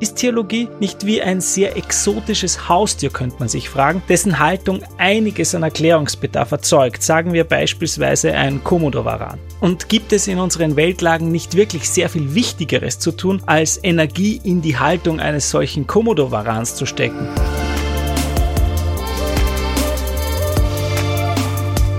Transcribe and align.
Ist 0.00 0.16
Theologie 0.16 0.66
nicht 0.80 1.04
wie 1.04 1.20
ein 1.20 1.42
sehr 1.42 1.76
exotisches 1.76 2.70
Haustier, 2.70 3.10
könnte 3.10 3.36
man 3.38 3.50
sich 3.50 3.68
fragen, 3.68 4.02
dessen 4.08 4.38
Haltung 4.38 4.80
einiges 4.96 5.54
an 5.54 5.62
Erklärungsbedarf 5.62 6.52
erzeugt, 6.52 7.02
sagen 7.02 7.34
wir 7.34 7.44
beispielsweise 7.44 8.32
ein 8.32 8.64
Komodowaran? 8.64 9.38
Und 9.60 9.90
gibt 9.90 10.14
es 10.14 10.26
in 10.26 10.38
unseren 10.38 10.76
Weltlagen 10.76 11.30
nicht 11.30 11.54
wirklich 11.54 11.86
sehr 11.86 12.08
viel 12.08 12.34
Wichtigeres 12.34 12.98
zu 12.98 13.12
tun, 13.12 13.42
als 13.44 13.78
Energie 13.82 14.40
in 14.42 14.62
die 14.62 14.78
Haltung 14.78 15.20
eines 15.20 15.50
solchen 15.50 15.86
Komodowarans 15.86 16.76
zu 16.76 16.86
stecken? 16.86 17.28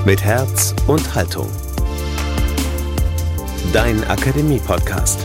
Mit 0.06 0.24
Herz 0.24 0.74
und 0.88 1.14
Haltung. 1.14 1.52
Dein 3.72 4.04
Akademie-Podcast. 4.06 5.20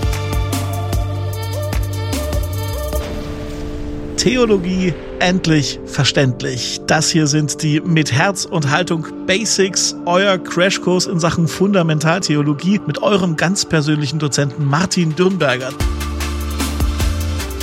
Theologie 4.27 4.93
endlich 5.21 5.79
verständlich. 5.87 6.81
Das 6.89 7.11
hier 7.11 7.29
sind 7.29 7.63
die 7.63 7.81
mit 7.81 8.11
Herz 8.11 8.45
und 8.45 8.73
Haltung 8.73 9.07
Basics, 9.25 9.95
euer 10.05 10.37
Crashkurs 10.37 11.07
in 11.07 11.21
Sachen 11.21 11.47
Fundamentaltheologie 11.47 12.81
mit 12.89 13.01
eurem 13.05 13.37
ganz 13.37 13.65
persönlichen 13.65 14.19
Dozenten 14.19 14.65
Martin 14.65 15.15
Dürnberger. 15.15 15.69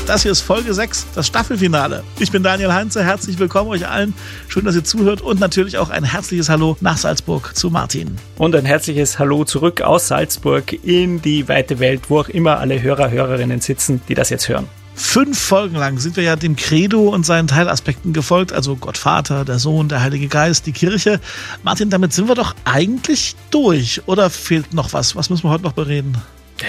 Das 0.07 0.21
hier 0.21 0.31
ist 0.31 0.39
Folge 0.39 0.73
6, 0.73 1.07
das 1.13 1.27
Staffelfinale. 1.27 2.01
Ich 2.17 2.31
bin 2.31 2.43
Daniel 2.43 2.71
Heinze, 2.71 3.03
herzlich 3.03 3.39
willkommen 3.39 3.69
euch 3.69 3.85
allen. 3.85 4.13
Schön, 4.47 4.63
dass 4.63 4.75
ihr 4.75 4.85
zuhört 4.85 5.19
und 5.19 5.41
natürlich 5.41 5.77
auch 5.77 5.89
ein 5.89 6.05
herzliches 6.05 6.47
Hallo 6.47 6.77
nach 6.79 6.95
Salzburg 6.95 7.57
zu 7.57 7.71
Martin. 7.71 8.15
Und 8.37 8.55
ein 8.55 8.63
herzliches 8.63 9.19
Hallo 9.19 9.43
zurück 9.43 9.81
aus 9.81 10.07
Salzburg 10.07 10.71
in 10.81 11.21
die 11.21 11.49
weite 11.49 11.79
Welt, 11.79 12.03
wo 12.07 12.21
auch 12.21 12.29
immer 12.29 12.59
alle 12.59 12.81
Hörer, 12.81 13.11
Hörerinnen 13.11 13.59
sitzen, 13.59 13.99
die 14.07 14.13
das 14.13 14.29
jetzt 14.29 14.47
hören. 14.47 14.69
Fünf 14.95 15.39
Folgen 15.39 15.75
lang 15.75 15.97
sind 15.97 16.15
wir 16.15 16.23
ja 16.23 16.35
dem 16.35 16.55
Credo 16.55 17.09
und 17.09 17.25
seinen 17.25 17.47
Teilaspekten 17.47 18.13
gefolgt, 18.13 18.53
also 18.53 18.75
Gott 18.75 18.97
Vater, 18.97 19.43
der 19.43 19.57
Sohn, 19.57 19.89
der 19.89 20.01
Heilige 20.01 20.27
Geist, 20.27 20.65
die 20.67 20.71
Kirche. 20.71 21.19
Martin, 21.63 21.89
damit 21.89 22.13
sind 22.13 22.27
wir 22.27 22.35
doch 22.35 22.55
eigentlich 22.63 23.35
durch. 23.49 24.01
Oder 24.05 24.29
fehlt 24.29 24.73
noch 24.73 24.93
was? 24.93 25.15
Was 25.15 25.29
müssen 25.29 25.45
wir 25.45 25.49
heute 25.49 25.63
noch 25.63 25.73
bereden? 25.73 26.15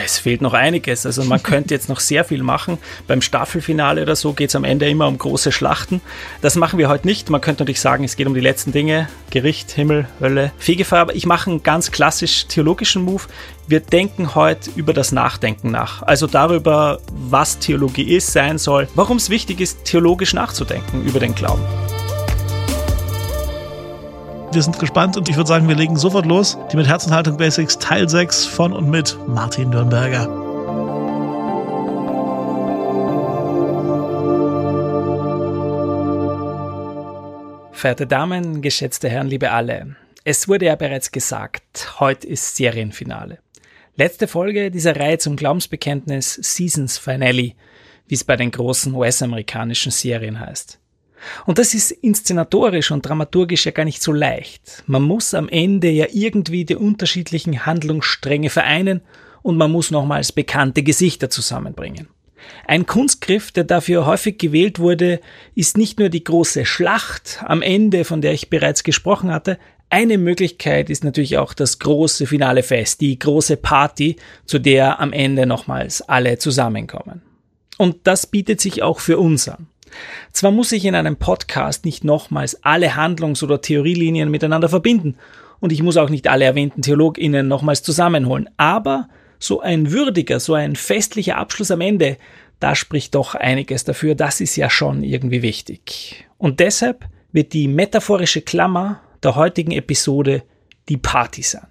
Es 0.05 0.19
fehlt 0.19 0.43
noch 0.43 0.55
einiges. 0.55 1.07
Also 1.07 1.25
man 1.25 1.43
könnte 1.43 1.75
jetzt 1.75 1.89
noch 1.89 2.01
sehr 2.01 2.25
viel 2.25 2.43
machen. 2.43 2.79
Beim 3.07 3.21
Staffelfinale 3.21 4.03
oder 4.03 4.17
so 4.17 4.33
geht 4.33 4.49
es 4.49 4.57
am 4.57 4.65
Ende 4.65 4.89
immer 4.89 5.07
um 5.07 5.19
große 5.19 5.53
Schlachten. 5.53 6.01
Das 6.41 6.57
machen 6.57 6.79
wir 6.79 6.89
heute 6.89 7.07
nicht. 7.07 7.31
Man 7.31 7.41
könnte 7.41 7.63
natürlich 7.63 7.81
sagen, 7.81 8.05
es 8.05 8.17
geht 8.17 8.27
um 8.27 8.35
die 8.35 8.41
letzten 8.41 8.73
Dinge. 8.73 9.09
Gericht, 9.31 9.71
Himmel, 9.73 10.09
Hölle, 10.21 10.53
Fegefeuer. 10.59 11.01
Aber 11.01 11.15
ich 11.15 11.27
mache 11.27 11.51
einen 11.51 11.63
ganz 11.63 11.91
klassisch 11.91 12.47
theologischen 12.47 13.03
Move. 13.03 13.23
Wir 13.67 13.81
denken 13.81 14.35
heute 14.35 14.71
über 14.77 14.93
das 14.93 15.13
Nachdenken 15.13 15.71
nach. 15.71 16.03
Also 16.03 16.27
darüber, 16.27 17.01
was 17.13 17.59
Theologie 17.59 18.15
ist, 18.15 18.33
sein 18.33 18.59
soll, 18.59 18.89
warum 18.95 19.17
es 19.17 19.31
wichtig 19.31 19.61
ist, 19.61 19.85
theologisch 19.85 20.35
nachzudenken 20.35 21.05
über 21.05 21.21
den 21.21 21.35
Glauben. 21.35 21.63
Wir 24.55 24.63
sind 24.63 24.79
gespannt 24.79 25.17
und 25.17 25.29
ich 25.29 25.35
würde 25.37 25.49
sagen, 25.49 25.67
wir 25.67 25.75
legen 25.75 25.97
sofort 25.97 26.27
los. 26.27 26.57
Die 26.71 26.77
mit 26.77 26.87
Herzenhaltung 26.87 27.37
Basics 27.37 27.77
Teil 27.77 28.09
6 28.09 28.47
von 28.47 28.73
und 28.73 28.89
mit 28.89 29.19
Martin 29.27 29.73
Dürnberger. 29.73 30.27
Verehrte 37.73 38.07
Damen, 38.07 38.63
geschätzte 38.63 39.09
Herren, 39.09 39.27
liebe 39.27 39.51
alle. 39.51 39.97
Es 40.23 40.47
wurde 40.47 40.67
ja 40.67 40.77
bereits 40.77 41.11
gesagt, 41.11 41.99
heute 41.99 42.29
ist 42.29 42.55
Serienfinale. 42.55 43.41
Letzte 43.97 44.29
Folge 44.29 44.71
dieser 44.71 44.95
Reihe 44.95 45.19
zum 45.19 45.35
Glaubensbekenntnis 45.35 46.35
Seasons 46.35 46.97
Finale, 46.97 47.55
wie 48.07 48.15
es 48.15 48.23
bei 48.23 48.37
den 48.37 48.53
großen 48.53 48.95
US-amerikanischen 48.95 49.91
Serien 49.91 50.39
heißt. 50.39 50.79
Und 51.47 51.59
das 51.59 51.75
ist 51.75 51.91
inszenatorisch 51.91 52.91
und 52.91 53.07
dramaturgisch 53.07 53.67
ja 53.67 53.73
gar 53.73 53.85
nicht 53.85 54.03
so 54.03 54.13
leicht. 54.13 54.83
Man 54.87 55.03
muss 55.03 55.35
am 55.35 55.49
Ende 55.49 55.91
ja 55.91 56.07
irgendwie 56.13 56.65
die 56.65 56.77
unterschiedlichen 56.77 57.65
Handlungsstränge 57.65 58.51
vereinen 58.51 59.01
und 59.43 59.57
man 59.57 59.71
muss 59.73 59.91
nochmals 59.91 60.33
bekannte 60.33 60.83
Gesichter 60.83 61.31
zusammenbringen. 61.31 62.09
Ein 62.67 62.85
Kunstgriff, 62.85 63.53
der 63.53 63.65
dafür 63.65 64.05
häufig 64.05 64.39
gewählt 64.39 64.79
wurde, 64.79 65.21
ist 65.55 65.79
nicht 65.79 65.99
nur 65.99 66.11
die 66.11 66.25
große 66.25 66.67
Schlacht 66.67 67.41
am 67.43 67.63
Ende, 67.63 68.05
von 68.05 68.21
der 68.21 68.35
ich 68.35 68.51
bereits 68.51 68.85
gesprochen 68.85 69.33
hatte, 69.33 69.59
eine 69.91 70.19
Möglichkeit 70.19 70.91
ist 70.91 71.05
natürlich 71.05 71.39
auch 71.39 71.55
das 71.55 71.79
große 71.79 72.27
finale 72.27 72.65
Fest, 72.65 73.01
die 73.01 73.17
große 73.17 73.57
Party, 73.57 74.17
zu 74.45 74.59
der 74.59 74.99
am 74.99 75.13
Ende 75.13 75.47
nochmals 75.47 76.03
alle 76.03 76.37
zusammenkommen. 76.39 77.23
Und 77.79 77.99
das 78.03 78.27
bietet 78.27 78.61
sich 78.61 78.83
auch 78.83 78.99
für 78.99 79.19
uns 79.19 79.49
an. 79.49 79.69
Zwar 80.33 80.51
muss 80.51 80.73
ich 80.73 80.85
in 80.85 80.95
einem 80.95 81.17
Podcast 81.17 81.85
nicht 81.85 82.05
nochmals 82.05 82.65
alle 82.65 82.97
Handlungs- 82.97 83.43
oder 83.43 83.61
Theorielinien 83.61 84.31
miteinander 84.31 84.69
verbinden 84.69 85.17
und 85.61 85.73
ich 85.73 85.83
muss 85.83 85.97
auch 85.97 86.11
nicht 86.11 86.29
alle 86.29 86.45
erwähnten 86.45 86.83
TheologInnen 86.83 87.49
nochmals 87.49 87.83
zusammenholen, 87.83 88.51
aber 88.57 89.09
so 89.39 89.61
ein 89.61 89.93
würdiger, 89.93 90.41
so 90.41 90.55
ein 90.55 90.77
festlicher 90.77 91.37
Abschluss 91.37 91.71
am 91.71 91.81
Ende, 91.81 92.19
da 92.61 92.75
spricht 92.75 93.15
doch 93.15 93.35
einiges 93.35 93.85
dafür, 93.85 94.15
das 94.15 94.41
ist 94.41 94.57
ja 94.57 94.71
schon 94.71 95.03
irgendwie 95.03 95.43
wichtig. 95.43 96.27
Und 96.39 96.61
deshalb 96.61 97.07
wird 97.33 97.53
die 97.53 97.69
metaphorische 97.69 98.43
Klammer 98.43 99.01
der 99.23 99.37
heutigen 99.37 99.73
Episode 99.73 100.43
die 100.89 100.97
Party 100.97 101.43
sein. 101.43 101.67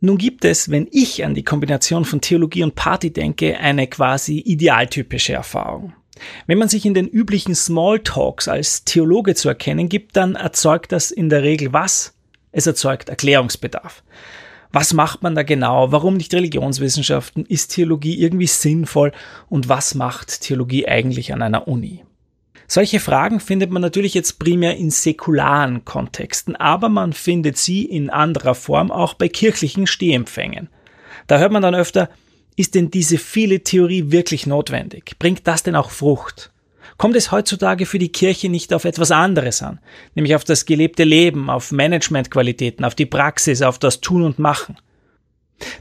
Nun 0.00 0.16
gibt 0.16 0.44
es, 0.46 0.70
wenn 0.70 0.88
ich 0.90 1.24
an 1.24 1.34
die 1.34 1.44
Kombination 1.44 2.04
von 2.04 2.20
Theologie 2.22 2.62
und 2.62 2.74
Party 2.74 3.12
denke, 3.12 3.58
eine 3.58 3.86
quasi 3.86 4.38
idealtypische 4.38 5.34
Erfahrung. 5.34 5.92
Wenn 6.46 6.58
man 6.58 6.68
sich 6.68 6.86
in 6.86 6.94
den 6.94 7.08
üblichen 7.08 7.54
Smalltalks 7.54 8.48
als 8.48 8.84
Theologe 8.84 9.34
zu 9.34 9.48
erkennen 9.48 9.88
gibt, 9.88 10.16
dann 10.16 10.34
erzeugt 10.34 10.92
das 10.92 11.10
in 11.10 11.28
der 11.28 11.42
Regel 11.42 11.72
was? 11.72 12.14
Es 12.52 12.66
erzeugt 12.66 13.08
Erklärungsbedarf. 13.08 14.02
Was 14.72 14.92
macht 14.92 15.22
man 15.22 15.34
da 15.34 15.42
genau? 15.42 15.90
Warum 15.90 16.16
nicht 16.16 16.32
Religionswissenschaften? 16.32 17.44
Ist 17.46 17.74
Theologie 17.74 18.20
irgendwie 18.20 18.46
sinnvoll? 18.46 19.12
Und 19.48 19.68
was 19.68 19.94
macht 19.94 20.42
Theologie 20.42 20.86
eigentlich 20.86 21.32
an 21.32 21.42
einer 21.42 21.66
Uni? 21.66 22.04
Solche 22.68 23.00
Fragen 23.00 23.40
findet 23.40 23.72
man 23.72 23.82
natürlich 23.82 24.14
jetzt 24.14 24.38
primär 24.38 24.76
in 24.76 24.90
säkularen 24.90 25.84
Kontexten, 25.84 26.54
aber 26.54 26.88
man 26.88 27.12
findet 27.12 27.56
sie 27.56 27.84
in 27.84 28.10
anderer 28.10 28.54
Form 28.54 28.92
auch 28.92 29.14
bei 29.14 29.28
kirchlichen 29.28 29.88
Stehempfängen. 29.88 30.68
Da 31.26 31.38
hört 31.38 31.50
man 31.50 31.62
dann 31.62 31.74
öfter, 31.74 32.10
ist 32.60 32.74
denn 32.74 32.90
diese 32.90 33.16
viele 33.16 33.60
Theorie 33.60 34.12
wirklich 34.12 34.46
notwendig? 34.46 35.16
Bringt 35.18 35.46
das 35.46 35.62
denn 35.62 35.74
auch 35.74 35.90
Frucht? 35.90 36.52
Kommt 36.98 37.16
es 37.16 37.32
heutzutage 37.32 37.86
für 37.86 37.98
die 37.98 38.12
Kirche 38.12 38.50
nicht 38.50 38.74
auf 38.74 38.84
etwas 38.84 39.10
anderes 39.10 39.62
an, 39.62 39.80
nämlich 40.14 40.34
auf 40.34 40.44
das 40.44 40.66
gelebte 40.66 41.04
Leben, 41.04 41.48
auf 41.48 41.72
Managementqualitäten, 41.72 42.84
auf 42.84 42.94
die 42.94 43.06
Praxis, 43.06 43.62
auf 43.62 43.78
das 43.78 44.02
Tun 44.02 44.22
und 44.22 44.38
Machen? 44.38 44.76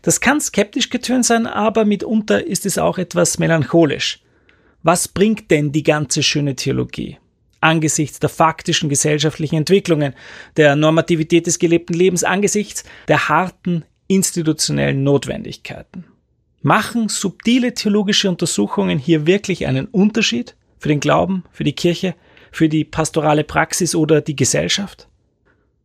Das 0.03 0.21
kann 0.21 0.39
skeptisch 0.39 0.89
getönt 0.89 1.25
sein, 1.25 1.47
aber 1.47 1.83
mitunter 1.83 2.47
ist 2.47 2.65
es 2.65 2.77
auch 2.77 2.97
etwas 2.97 3.39
melancholisch. 3.39 4.21
Was 4.81 5.09
bringt 5.09 5.51
denn 5.51 5.73
die 5.73 5.83
ganze 5.83 6.23
schöne 6.23 6.55
Theologie? 6.55 7.17
Angesichts 7.59 8.19
der 8.19 8.29
faktischen 8.29 8.87
gesellschaftlichen 8.87 9.57
Entwicklungen, 9.57 10.13
der 10.55 10.77
Normativität 10.77 11.45
des 11.45 11.59
gelebten 11.59 11.93
Lebens, 11.93 12.23
angesichts 12.23 12.85
der 13.09 13.27
harten 13.27 13.83
institutionellen 14.07 15.03
Notwendigkeiten. 15.03 16.05
Machen 16.61 17.07
subtile 17.07 17.73
theologische 17.73 18.27
Untersuchungen 18.27 18.99
hier 18.99 19.25
wirklich 19.25 19.65
einen 19.65 19.85
Unterschied 19.85 20.57
für 20.77 20.89
den 20.89 20.99
Glauben, 20.99 21.45
für 21.51 21.63
die 21.63 21.73
Kirche, 21.73 22.15
für 22.51 22.67
die 22.67 22.83
pastorale 22.83 23.45
Praxis 23.45 23.95
oder 23.95 24.19
die 24.19 24.35
Gesellschaft? 24.35 25.07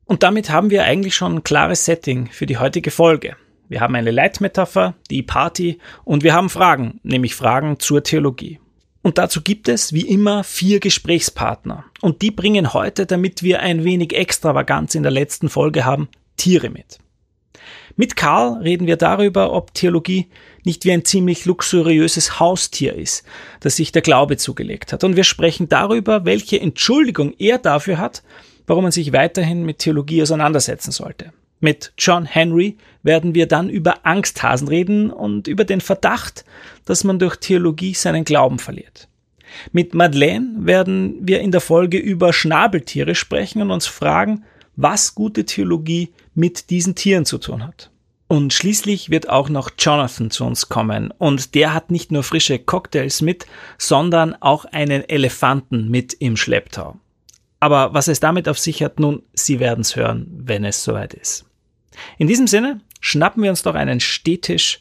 Und 0.04 0.24
damit 0.24 0.50
haben 0.50 0.70
wir 0.70 0.84
eigentlich 0.84 1.14
schon 1.14 1.36
ein 1.36 1.44
klares 1.44 1.84
Setting 1.84 2.26
für 2.26 2.46
die 2.46 2.58
heutige 2.58 2.90
Folge. 2.90 3.36
Wir 3.68 3.80
haben 3.80 3.94
eine 3.94 4.10
Leitmetapher, 4.10 4.94
die 5.10 5.22
Party, 5.22 5.78
und 6.04 6.24
wir 6.24 6.34
haben 6.34 6.50
Fragen, 6.50 6.98
nämlich 7.04 7.36
Fragen 7.36 7.78
zur 7.78 8.02
Theologie. 8.02 8.58
Und 9.00 9.18
dazu 9.18 9.42
gibt 9.42 9.68
es, 9.68 9.92
wie 9.92 10.08
immer, 10.08 10.42
vier 10.42 10.80
Gesprächspartner. 10.80 11.84
Und 12.00 12.20
die 12.20 12.30
bringen 12.30 12.72
heute, 12.72 13.06
damit 13.06 13.42
wir 13.42 13.60
ein 13.60 13.84
wenig 13.84 14.14
Extravaganz 14.14 14.94
in 14.94 15.02
der 15.04 15.12
letzten 15.12 15.48
Folge 15.48 15.84
haben, 15.84 16.08
Tiere 16.36 16.68
mit. 16.68 16.98
Mit 17.96 18.16
Karl 18.16 18.62
reden 18.62 18.86
wir 18.86 18.96
darüber, 18.96 19.52
ob 19.52 19.72
Theologie 19.72 20.28
nicht 20.64 20.84
wie 20.84 20.92
ein 20.92 21.04
ziemlich 21.04 21.44
luxuriöses 21.44 22.40
Haustier 22.40 22.94
ist, 22.94 23.24
das 23.60 23.76
sich 23.76 23.92
der 23.92 24.02
Glaube 24.02 24.36
zugelegt 24.36 24.92
hat. 24.92 25.04
Und 25.04 25.16
wir 25.16 25.24
sprechen 25.24 25.68
darüber, 25.68 26.24
welche 26.24 26.60
Entschuldigung 26.60 27.34
er 27.38 27.58
dafür 27.58 27.98
hat, 27.98 28.22
warum 28.66 28.84
man 28.84 28.92
sich 28.92 29.12
weiterhin 29.12 29.64
mit 29.64 29.78
Theologie 29.78 30.22
auseinandersetzen 30.22 30.90
sollte. 30.90 31.32
Mit 31.60 31.92
John 31.96 32.26
Henry 32.26 32.76
werden 33.02 33.34
wir 33.34 33.46
dann 33.46 33.70
über 33.70 34.04
Angsthasen 34.04 34.68
reden 34.68 35.10
und 35.10 35.48
über 35.48 35.64
den 35.64 35.80
Verdacht, 35.80 36.44
dass 36.84 37.04
man 37.04 37.18
durch 37.18 37.36
Theologie 37.36 37.94
seinen 37.94 38.24
Glauben 38.24 38.58
verliert. 38.58 39.08
Mit 39.72 39.94
Madeleine 39.94 40.48
werden 40.58 41.16
wir 41.20 41.40
in 41.40 41.52
der 41.52 41.60
Folge 41.60 41.98
über 41.98 42.32
Schnabeltiere 42.32 43.14
sprechen 43.14 43.62
und 43.62 43.70
uns 43.70 43.86
fragen, 43.86 44.44
was 44.76 45.14
gute 45.14 45.44
Theologie 45.44 46.12
mit 46.34 46.70
diesen 46.70 46.94
Tieren 46.94 47.24
zu 47.24 47.38
tun 47.38 47.64
hat. 47.66 47.90
Und 48.34 48.52
schließlich 48.52 49.10
wird 49.10 49.28
auch 49.28 49.48
noch 49.48 49.70
Jonathan 49.78 50.28
zu 50.28 50.44
uns 50.44 50.68
kommen. 50.68 51.12
Und 51.18 51.54
der 51.54 51.72
hat 51.72 51.92
nicht 51.92 52.10
nur 52.10 52.24
frische 52.24 52.58
Cocktails 52.58 53.22
mit, 53.22 53.46
sondern 53.78 54.34
auch 54.34 54.64
einen 54.64 55.08
Elefanten 55.08 55.88
mit 55.88 56.14
im 56.14 56.36
Schlepptau. 56.36 56.96
Aber 57.60 57.94
was 57.94 58.08
es 58.08 58.18
damit 58.18 58.48
auf 58.48 58.58
sich 58.58 58.82
hat, 58.82 58.98
nun, 58.98 59.22
Sie 59.34 59.60
werden 59.60 59.82
es 59.82 59.94
hören, 59.94 60.26
wenn 60.36 60.64
es 60.64 60.82
soweit 60.82 61.14
ist. 61.14 61.44
In 62.18 62.26
diesem 62.26 62.48
Sinne, 62.48 62.80
schnappen 62.98 63.40
wir 63.40 63.50
uns 63.50 63.62
doch 63.62 63.76
einen 63.76 64.00
Stehtisch 64.00 64.80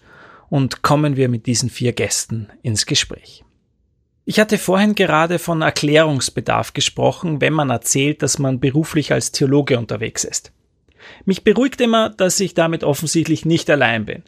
und 0.49 0.81
kommen 0.81 1.15
wir 1.15 1.29
mit 1.29 1.45
diesen 1.45 1.69
vier 1.69 1.93
Gästen 1.93 2.49
ins 2.63 2.87
Gespräch. 2.87 3.43
Ich 4.25 4.39
hatte 4.39 4.57
vorhin 4.57 4.95
gerade 4.95 5.37
von 5.37 5.61
Erklärungsbedarf 5.61 6.73
gesprochen, 6.73 7.39
wenn 7.39 7.53
man 7.53 7.69
erzählt, 7.69 8.23
dass 8.23 8.39
man 8.39 8.59
beruflich 8.59 9.11
als 9.11 9.31
Theologe 9.31 9.77
unterwegs 9.77 10.23
ist. 10.23 10.51
Mich 11.25 11.43
beruhigt 11.43 11.81
immer, 11.81 12.09
dass 12.09 12.39
ich 12.39 12.53
damit 12.53 12.83
offensichtlich 12.83 13.45
nicht 13.45 13.69
allein 13.69 14.05
bin. 14.05 14.23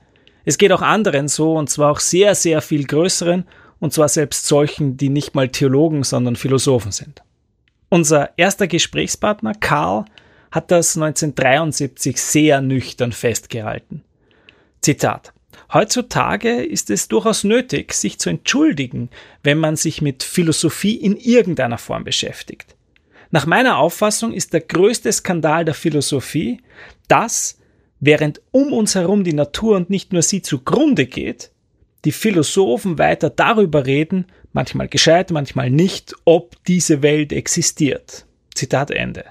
Es 0.45 0.57
geht 0.57 0.72
auch 0.72 0.81
anderen 0.81 1.27
so, 1.27 1.54
und 1.54 1.69
zwar 1.69 1.92
auch 1.92 2.00
sehr, 2.00 2.36
sehr 2.36 2.62
viel 2.62 2.86
größeren, 2.86 3.45
und 3.80 3.94
zwar 3.94 4.10
selbst 4.10 4.45
solchen, 4.45 4.98
die 4.98 5.10
nicht 5.10 5.36
mal 5.36 5.50
Theologen, 5.50 6.04
sondern 6.04 6.36
Philosophen 6.36 6.92
sind. 6.92 7.22
Unser 7.89 8.38
erster 8.38 8.68
Gesprächspartner 8.68 9.54
Karl 9.54 10.06
hat 10.51 10.72
das 10.72 10.95
1973 10.95 12.22
sehr 12.22 12.62
nüchtern 12.62 13.12
festgehalten. 13.12 14.04
Zitat 14.81 15.33
Heutzutage 15.74 16.63
ist 16.63 16.89
es 16.89 17.07
durchaus 17.07 17.44
nötig, 17.44 17.94
sich 17.94 18.19
zu 18.19 18.30
entschuldigen, 18.30 19.10
wenn 19.44 19.57
man 19.57 19.75
sich 19.75 20.01
mit 20.01 20.24
Philosophie 20.24 20.95
in 20.95 21.18
irgendeiner 21.18 21.77
Form 21.77 22.04
beschäftigt. 22.04 22.75
Nach 23.31 23.45
meiner 23.45 23.77
Auffassung 23.77 24.33
ist 24.33 24.54
der 24.54 24.62
größte 24.62 25.12
Skandal 25.12 25.66
der 25.66 25.74
Philosophie, 25.74 26.62
dass, 27.07 27.57
während 28.00 28.42
um 28.51 28.74
uns 28.74 28.95
herum 28.95 29.24
die 29.24 29.33
Natur 29.33 29.77
und 29.77 29.89
nicht 29.89 30.13
nur 30.13 30.22
sie 30.22 30.42
zugrunde 30.42 31.06
geht, 31.06 31.51
die 32.06 32.12
Philosophen 32.12 33.00
weiter 33.00 33.30
darüber 33.30 33.86
reden, 33.86 34.27
manchmal 34.54 34.88
gescheit, 34.88 35.31
manchmal 35.31 35.69
nicht, 35.69 36.13
ob 36.24 36.63
diese 36.66 37.01
Welt 37.01 37.33
existiert. 37.33 38.25
Zitat 38.54 38.92
Ende. 38.92 39.25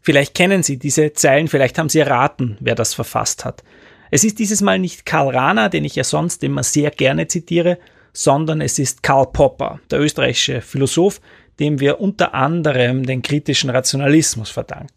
Vielleicht 0.00 0.34
kennen 0.34 0.62
Sie 0.62 0.78
diese 0.78 1.12
Zeilen, 1.12 1.48
vielleicht 1.48 1.78
haben 1.78 1.90
Sie 1.90 1.98
erraten, 1.98 2.56
wer 2.60 2.74
das 2.74 2.94
verfasst 2.94 3.44
hat. 3.44 3.62
Es 4.10 4.24
ist 4.24 4.38
dieses 4.38 4.62
Mal 4.62 4.78
nicht 4.78 5.04
Karl 5.04 5.36
Rahner, 5.36 5.68
den 5.68 5.84
ich 5.84 5.94
ja 5.94 6.04
sonst 6.04 6.42
immer 6.42 6.62
sehr 6.62 6.90
gerne 6.90 7.28
zitiere, 7.28 7.78
sondern 8.12 8.60
es 8.60 8.78
ist 8.78 9.02
Karl 9.02 9.26
Popper, 9.26 9.80
der 9.90 10.00
österreichische 10.00 10.62
Philosoph, 10.62 11.20
dem 11.60 11.78
wir 11.78 12.00
unter 12.00 12.34
anderem 12.34 13.06
den 13.06 13.22
kritischen 13.22 13.70
Rationalismus 13.70 14.50
verdanken. 14.50 14.92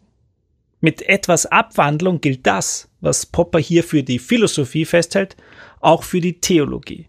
Mit 0.79 1.07
etwas 1.07 1.45
Abwandlung 1.45 2.19
gilt 2.19 2.45
das, 2.47 2.89
was 2.99 3.25
Popper 3.25 3.59
hier 3.59 3.83
für 3.83 4.03
die 4.03 4.19
Philosophie 4.19 4.85
festhält, 4.85 5.37
auch 5.79 6.03
für 6.03 6.19
die 6.19 6.39
Theologie. 6.41 7.07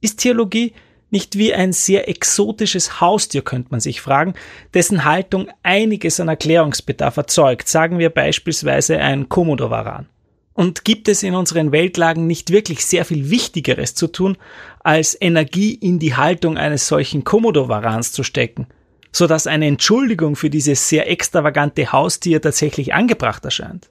Ist 0.00 0.20
Theologie 0.20 0.72
nicht 1.10 1.38
wie 1.38 1.54
ein 1.54 1.72
sehr 1.72 2.08
exotisches 2.08 3.00
Haustier, 3.00 3.42
könnte 3.42 3.68
man 3.70 3.80
sich 3.80 4.00
fragen, 4.00 4.34
dessen 4.74 5.04
Haltung 5.04 5.48
einiges 5.62 6.20
an 6.20 6.28
Erklärungsbedarf 6.28 7.16
erzeugt, 7.16 7.68
sagen 7.68 7.98
wir 7.98 8.10
beispielsweise 8.10 8.98
ein 8.98 9.28
Komodowaran. 9.28 10.08
Und 10.52 10.84
gibt 10.84 11.08
es 11.08 11.22
in 11.22 11.34
unseren 11.34 11.70
Weltlagen 11.70 12.26
nicht 12.26 12.50
wirklich 12.50 12.84
sehr 12.86 13.04
viel 13.04 13.30
Wichtigeres 13.30 13.94
zu 13.94 14.06
tun, 14.06 14.38
als 14.86 15.20
Energie 15.20 15.74
in 15.74 15.98
die 15.98 16.14
Haltung 16.14 16.56
eines 16.56 16.86
solchen 16.86 17.24
Komodowarans 17.24 18.12
zu 18.12 18.22
stecken, 18.22 18.68
sodass 19.10 19.48
eine 19.48 19.66
Entschuldigung 19.66 20.36
für 20.36 20.48
dieses 20.48 20.88
sehr 20.88 21.10
extravagante 21.10 21.90
Haustier 21.90 22.40
tatsächlich 22.40 22.94
angebracht 22.94 23.44
erscheint? 23.44 23.90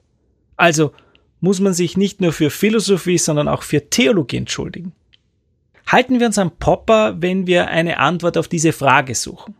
Also 0.56 0.92
muss 1.40 1.60
man 1.60 1.74
sich 1.74 1.98
nicht 1.98 2.22
nur 2.22 2.32
für 2.32 2.48
Philosophie, 2.48 3.18
sondern 3.18 3.46
auch 3.46 3.62
für 3.62 3.90
Theologie 3.90 4.38
entschuldigen. 4.38 4.92
Halten 5.86 6.18
wir 6.18 6.28
uns 6.28 6.38
an 6.38 6.52
Popper, 6.58 7.20
wenn 7.20 7.46
wir 7.46 7.68
eine 7.68 7.98
Antwort 7.98 8.38
auf 8.38 8.48
diese 8.48 8.72
Frage 8.72 9.14
suchen. 9.14 9.54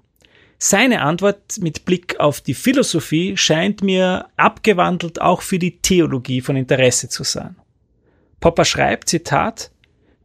Seine 0.57 1.03
Antwort 1.03 1.59
mit 1.61 1.85
Blick 1.85 2.19
auf 2.19 2.41
die 2.41 2.55
Philosophie 2.55 3.37
scheint 3.37 3.83
mir 3.83 4.27
abgewandelt 4.39 5.21
auch 5.21 5.43
für 5.43 5.59
die 5.59 5.81
Theologie 5.83 6.41
von 6.41 6.57
Interesse 6.57 7.11
zu 7.11 7.25
sein. 7.25 7.57
Popper 8.41 8.65
schreibt, 8.65 9.11
Zitat, 9.11 9.71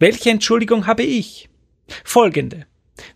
welche 0.02 0.32
Entschuldigung 0.32 0.88
habe 0.88 1.04
ich? 1.04 1.48
Folgende. 2.04 2.66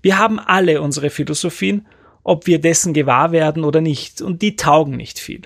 Wir 0.01 0.17
haben 0.17 0.39
alle 0.39 0.81
unsere 0.81 1.09
Philosophien, 1.09 1.87
ob 2.23 2.47
wir 2.47 2.61
dessen 2.61 2.93
gewahr 2.93 3.31
werden 3.31 3.63
oder 3.63 3.81
nicht, 3.81 4.21
und 4.21 4.41
die 4.41 4.55
taugen 4.55 4.95
nicht 4.95 5.19
viel. 5.19 5.41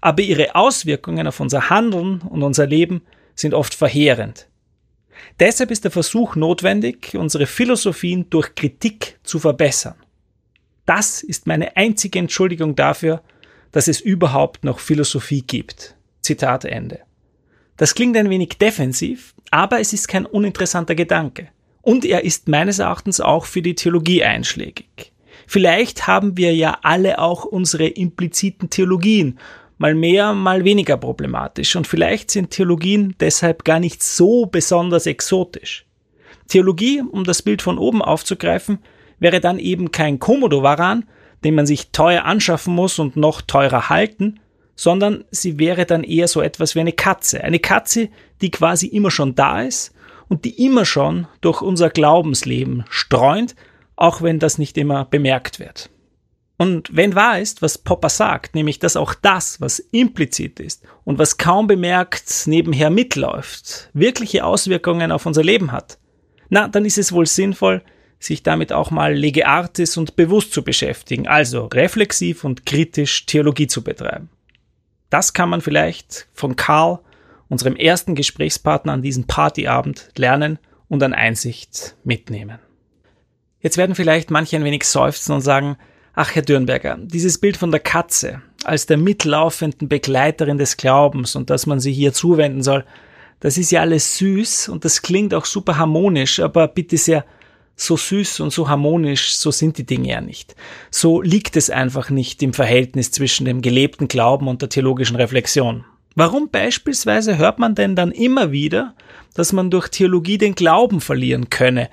Aber 0.00 0.22
ihre 0.22 0.56
Auswirkungen 0.56 1.26
auf 1.28 1.38
unser 1.38 1.70
Handeln 1.70 2.20
und 2.22 2.42
unser 2.42 2.66
Leben 2.66 3.02
sind 3.34 3.54
oft 3.54 3.74
verheerend. 3.74 4.48
Deshalb 5.38 5.70
ist 5.70 5.84
der 5.84 5.92
Versuch 5.92 6.34
notwendig, 6.34 7.14
unsere 7.14 7.46
Philosophien 7.46 8.28
durch 8.28 8.54
Kritik 8.54 9.20
zu 9.22 9.38
verbessern. 9.38 9.94
Das 10.84 11.22
ist 11.22 11.46
meine 11.46 11.76
einzige 11.76 12.18
Entschuldigung 12.18 12.74
dafür, 12.74 13.22
dass 13.70 13.86
es 13.86 14.00
überhaupt 14.00 14.64
noch 14.64 14.80
Philosophie 14.80 15.42
gibt. 15.42 15.94
Zitat 16.20 16.64
Ende. 16.64 17.00
Das 17.76 17.94
klingt 17.94 18.16
ein 18.16 18.30
wenig 18.30 18.58
defensiv, 18.58 19.34
aber 19.50 19.80
es 19.80 19.92
ist 19.92 20.08
kein 20.08 20.26
uninteressanter 20.26 20.94
Gedanke. 20.94 21.48
Und 21.80 22.04
er 22.04 22.24
ist 22.24 22.48
meines 22.48 22.78
Erachtens 22.78 23.20
auch 23.20 23.44
für 23.44 23.62
die 23.62 23.74
Theologie 23.74 24.22
einschlägig. 24.22 25.12
Vielleicht 25.46 26.06
haben 26.06 26.36
wir 26.36 26.54
ja 26.54 26.78
alle 26.82 27.18
auch 27.18 27.44
unsere 27.44 27.86
impliziten 27.86 28.70
Theologien 28.70 29.38
mal 29.78 29.94
mehr, 29.94 30.32
mal 30.32 30.64
weniger 30.64 30.96
problematisch. 30.96 31.74
Und 31.74 31.88
vielleicht 31.88 32.30
sind 32.30 32.50
Theologien 32.50 33.16
deshalb 33.18 33.64
gar 33.64 33.80
nicht 33.80 34.02
so 34.02 34.46
besonders 34.46 35.06
exotisch. 35.06 35.86
Theologie, 36.48 37.02
um 37.02 37.24
das 37.24 37.42
Bild 37.42 37.62
von 37.62 37.78
oben 37.78 38.00
aufzugreifen, 38.00 38.78
wäre 39.18 39.40
dann 39.40 39.58
eben 39.58 39.90
kein 39.90 40.18
Komodo-Waran, 40.18 41.04
den 41.42 41.54
man 41.54 41.66
sich 41.66 41.90
teuer 41.90 42.24
anschaffen 42.24 42.74
muss 42.74 42.98
und 42.98 43.16
noch 43.16 43.40
teurer 43.40 43.88
halten, 43.88 44.38
sondern 44.74 45.24
sie 45.30 45.58
wäre 45.58 45.86
dann 45.86 46.04
eher 46.04 46.28
so 46.28 46.40
etwas 46.40 46.74
wie 46.74 46.80
eine 46.80 46.92
Katze. 46.92 47.42
Eine 47.44 47.58
Katze, 47.58 48.08
die 48.40 48.50
quasi 48.50 48.86
immer 48.86 49.10
schon 49.10 49.34
da 49.34 49.62
ist 49.62 49.94
und 50.28 50.44
die 50.44 50.64
immer 50.64 50.84
schon 50.84 51.26
durch 51.40 51.62
unser 51.62 51.90
Glaubensleben 51.90 52.84
streunt, 52.88 53.54
auch 53.96 54.22
wenn 54.22 54.38
das 54.38 54.58
nicht 54.58 54.78
immer 54.78 55.04
bemerkt 55.04 55.58
wird. 55.58 55.90
Und 56.56 56.94
wenn 56.96 57.14
wahr 57.14 57.40
ist, 57.40 57.60
was 57.60 57.78
Popper 57.78 58.08
sagt, 58.08 58.54
nämlich 58.54 58.78
dass 58.78 58.96
auch 58.96 59.14
das, 59.14 59.60
was 59.60 59.78
implizit 59.78 60.60
ist 60.60 60.84
und 61.04 61.18
was 61.18 61.36
kaum 61.36 61.66
bemerkt 61.66 62.46
nebenher 62.46 62.88
mitläuft, 62.88 63.90
wirkliche 63.94 64.44
Auswirkungen 64.44 65.10
auf 65.10 65.26
unser 65.26 65.42
Leben 65.42 65.72
hat, 65.72 65.98
na, 66.50 66.68
dann 66.68 66.84
ist 66.84 66.98
es 66.98 67.12
wohl 67.12 67.26
sinnvoll, 67.26 67.82
sich 68.20 68.42
damit 68.42 68.72
auch 68.72 68.90
mal 68.90 69.12
lege 69.14 69.46
artis 69.46 69.96
und 69.96 70.16
bewusst 70.16 70.52
zu 70.52 70.62
beschäftigen, 70.62 71.26
also 71.26 71.66
reflexiv 71.66 72.44
und 72.44 72.64
kritisch 72.64 73.26
Theologie 73.26 73.66
zu 73.66 73.82
betreiben. 73.82 74.28
Das 75.12 75.34
kann 75.34 75.50
man 75.50 75.60
vielleicht 75.60 76.26
von 76.32 76.56
Karl, 76.56 76.98
unserem 77.50 77.76
ersten 77.76 78.14
Gesprächspartner 78.14 78.94
an 78.94 79.02
diesem 79.02 79.26
Partyabend, 79.26 80.08
lernen 80.16 80.58
und 80.88 81.02
an 81.02 81.12
Einsicht 81.12 81.96
mitnehmen. 82.02 82.58
Jetzt 83.60 83.76
werden 83.76 83.94
vielleicht 83.94 84.30
manche 84.30 84.56
ein 84.56 84.64
wenig 84.64 84.84
seufzen 84.84 85.32
und 85.34 85.42
sagen, 85.42 85.76
Ach, 86.14 86.34
Herr 86.34 86.40
Dürnberger, 86.40 86.96
dieses 86.98 87.38
Bild 87.38 87.58
von 87.58 87.70
der 87.70 87.80
Katze 87.80 88.40
als 88.64 88.86
der 88.86 88.96
mitlaufenden 88.96 89.86
Begleiterin 89.86 90.56
des 90.56 90.78
Glaubens 90.78 91.36
und 91.36 91.50
dass 91.50 91.66
man 91.66 91.78
sie 91.78 91.92
hier 91.92 92.14
zuwenden 92.14 92.62
soll, 92.62 92.86
das 93.40 93.58
ist 93.58 93.70
ja 93.70 93.82
alles 93.82 94.16
süß 94.16 94.70
und 94.70 94.86
das 94.86 95.02
klingt 95.02 95.34
auch 95.34 95.44
super 95.44 95.76
harmonisch, 95.76 96.40
aber 96.40 96.68
bitte 96.68 96.96
sehr, 96.96 97.26
so 97.76 97.96
süß 97.96 98.40
und 98.40 98.52
so 98.52 98.68
harmonisch, 98.68 99.36
so 99.36 99.50
sind 99.50 99.78
die 99.78 99.86
Dinge 99.86 100.08
ja 100.08 100.20
nicht. 100.20 100.54
So 100.90 101.20
liegt 101.22 101.56
es 101.56 101.70
einfach 101.70 102.10
nicht 102.10 102.42
im 102.42 102.52
Verhältnis 102.52 103.10
zwischen 103.10 103.44
dem 103.44 103.62
gelebten 103.62 104.08
Glauben 104.08 104.48
und 104.48 104.62
der 104.62 104.68
theologischen 104.68 105.16
Reflexion. 105.16 105.84
Warum 106.14 106.50
beispielsweise 106.50 107.38
hört 107.38 107.58
man 107.58 107.74
denn 107.74 107.96
dann 107.96 108.12
immer 108.12 108.52
wieder, 108.52 108.94
dass 109.34 109.52
man 109.52 109.70
durch 109.70 109.88
Theologie 109.88 110.38
den 110.38 110.54
Glauben 110.54 111.00
verlieren 111.00 111.48
könne, 111.48 111.88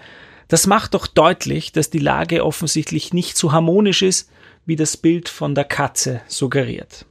das 0.50 0.66
macht 0.66 0.96
doch 0.96 1.08
deutlich, 1.08 1.72
dass 1.72 1.92
die 1.92 2.00
Lage 2.00 2.44
offensichtlich 2.44 3.14
nicht 3.14 3.38
so 3.38 3.52
harmonisch 3.52 4.02
ist, 4.02 4.30
wie 4.66 4.76
das 4.76 4.98
Bild 4.98 5.30
von 5.30 5.56
der 5.56 5.64
Katze 5.64 6.22
suggeriert. 6.28 7.06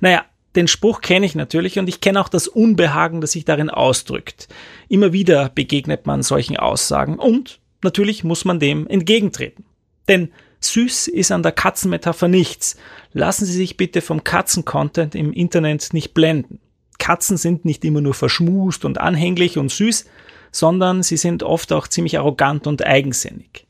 Naja, 0.00 0.24
den 0.54 0.68
Spruch 0.68 1.00
kenne 1.00 1.26
ich 1.26 1.34
natürlich 1.34 1.80
und 1.80 1.88
ich 1.88 2.00
kenne 2.00 2.20
auch 2.20 2.28
das 2.28 2.46
Unbehagen, 2.46 3.20
das 3.20 3.32
sich 3.32 3.44
darin 3.44 3.70
ausdrückt. 3.70 4.48
Immer 4.88 5.12
wieder 5.12 5.48
begegnet 5.48 6.06
man 6.06 6.22
solchen 6.22 6.56
Aussagen 6.56 7.18
und 7.18 7.58
natürlich 7.84 8.24
muss 8.24 8.44
man 8.44 8.58
dem 8.58 8.86
entgegentreten. 8.86 9.64
Denn 10.08 10.30
süß 10.60 11.08
ist 11.08 11.30
an 11.30 11.42
der 11.42 11.52
Katzenmetapher 11.52 12.28
nichts. 12.28 12.76
Lassen 13.12 13.46
Sie 13.46 13.52
sich 13.52 13.76
bitte 13.76 14.00
vom 14.00 14.24
Katzencontent 14.24 15.14
im 15.14 15.32
Internet 15.32 15.92
nicht 15.92 16.14
blenden. 16.14 16.58
Katzen 16.98 17.36
sind 17.36 17.64
nicht 17.64 17.84
immer 17.84 18.00
nur 18.00 18.14
verschmust 18.14 18.84
und 18.84 18.98
anhänglich 18.98 19.58
und 19.58 19.70
süß, 19.70 20.06
sondern 20.52 21.02
sie 21.02 21.16
sind 21.16 21.42
oft 21.42 21.72
auch 21.72 21.88
ziemlich 21.88 22.18
arrogant 22.18 22.66
und 22.66 22.84
eigensinnig. 22.86 23.66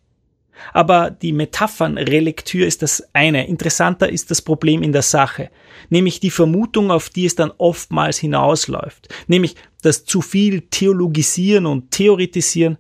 Aber 0.73 1.11
die 1.11 1.33
Metaphernrelektür 1.33 2.67
ist 2.67 2.83
das 2.83 3.09
eine. 3.13 3.47
Interessanter 3.49 4.09
ist 4.09 4.31
das 4.31 4.41
Problem 4.41 4.83
in 4.83 4.93
der 4.93 5.03
Sache, 5.03 5.51
nämlich 5.91 6.21
die 6.21 6.31
Vermutung, 6.31 6.91
auf 6.91 7.11
die 7.11 7.27
es 7.27 7.35
dann 7.35 7.53
oftmals 7.59 8.19
hinausläuft, 8.19 9.09
nämlich, 9.27 9.57
dass 9.83 10.05
zu 10.05 10.23
viel 10.23 10.63
Theologisieren 10.63 11.67
und 11.67 11.91
Theoretisieren 11.91 12.79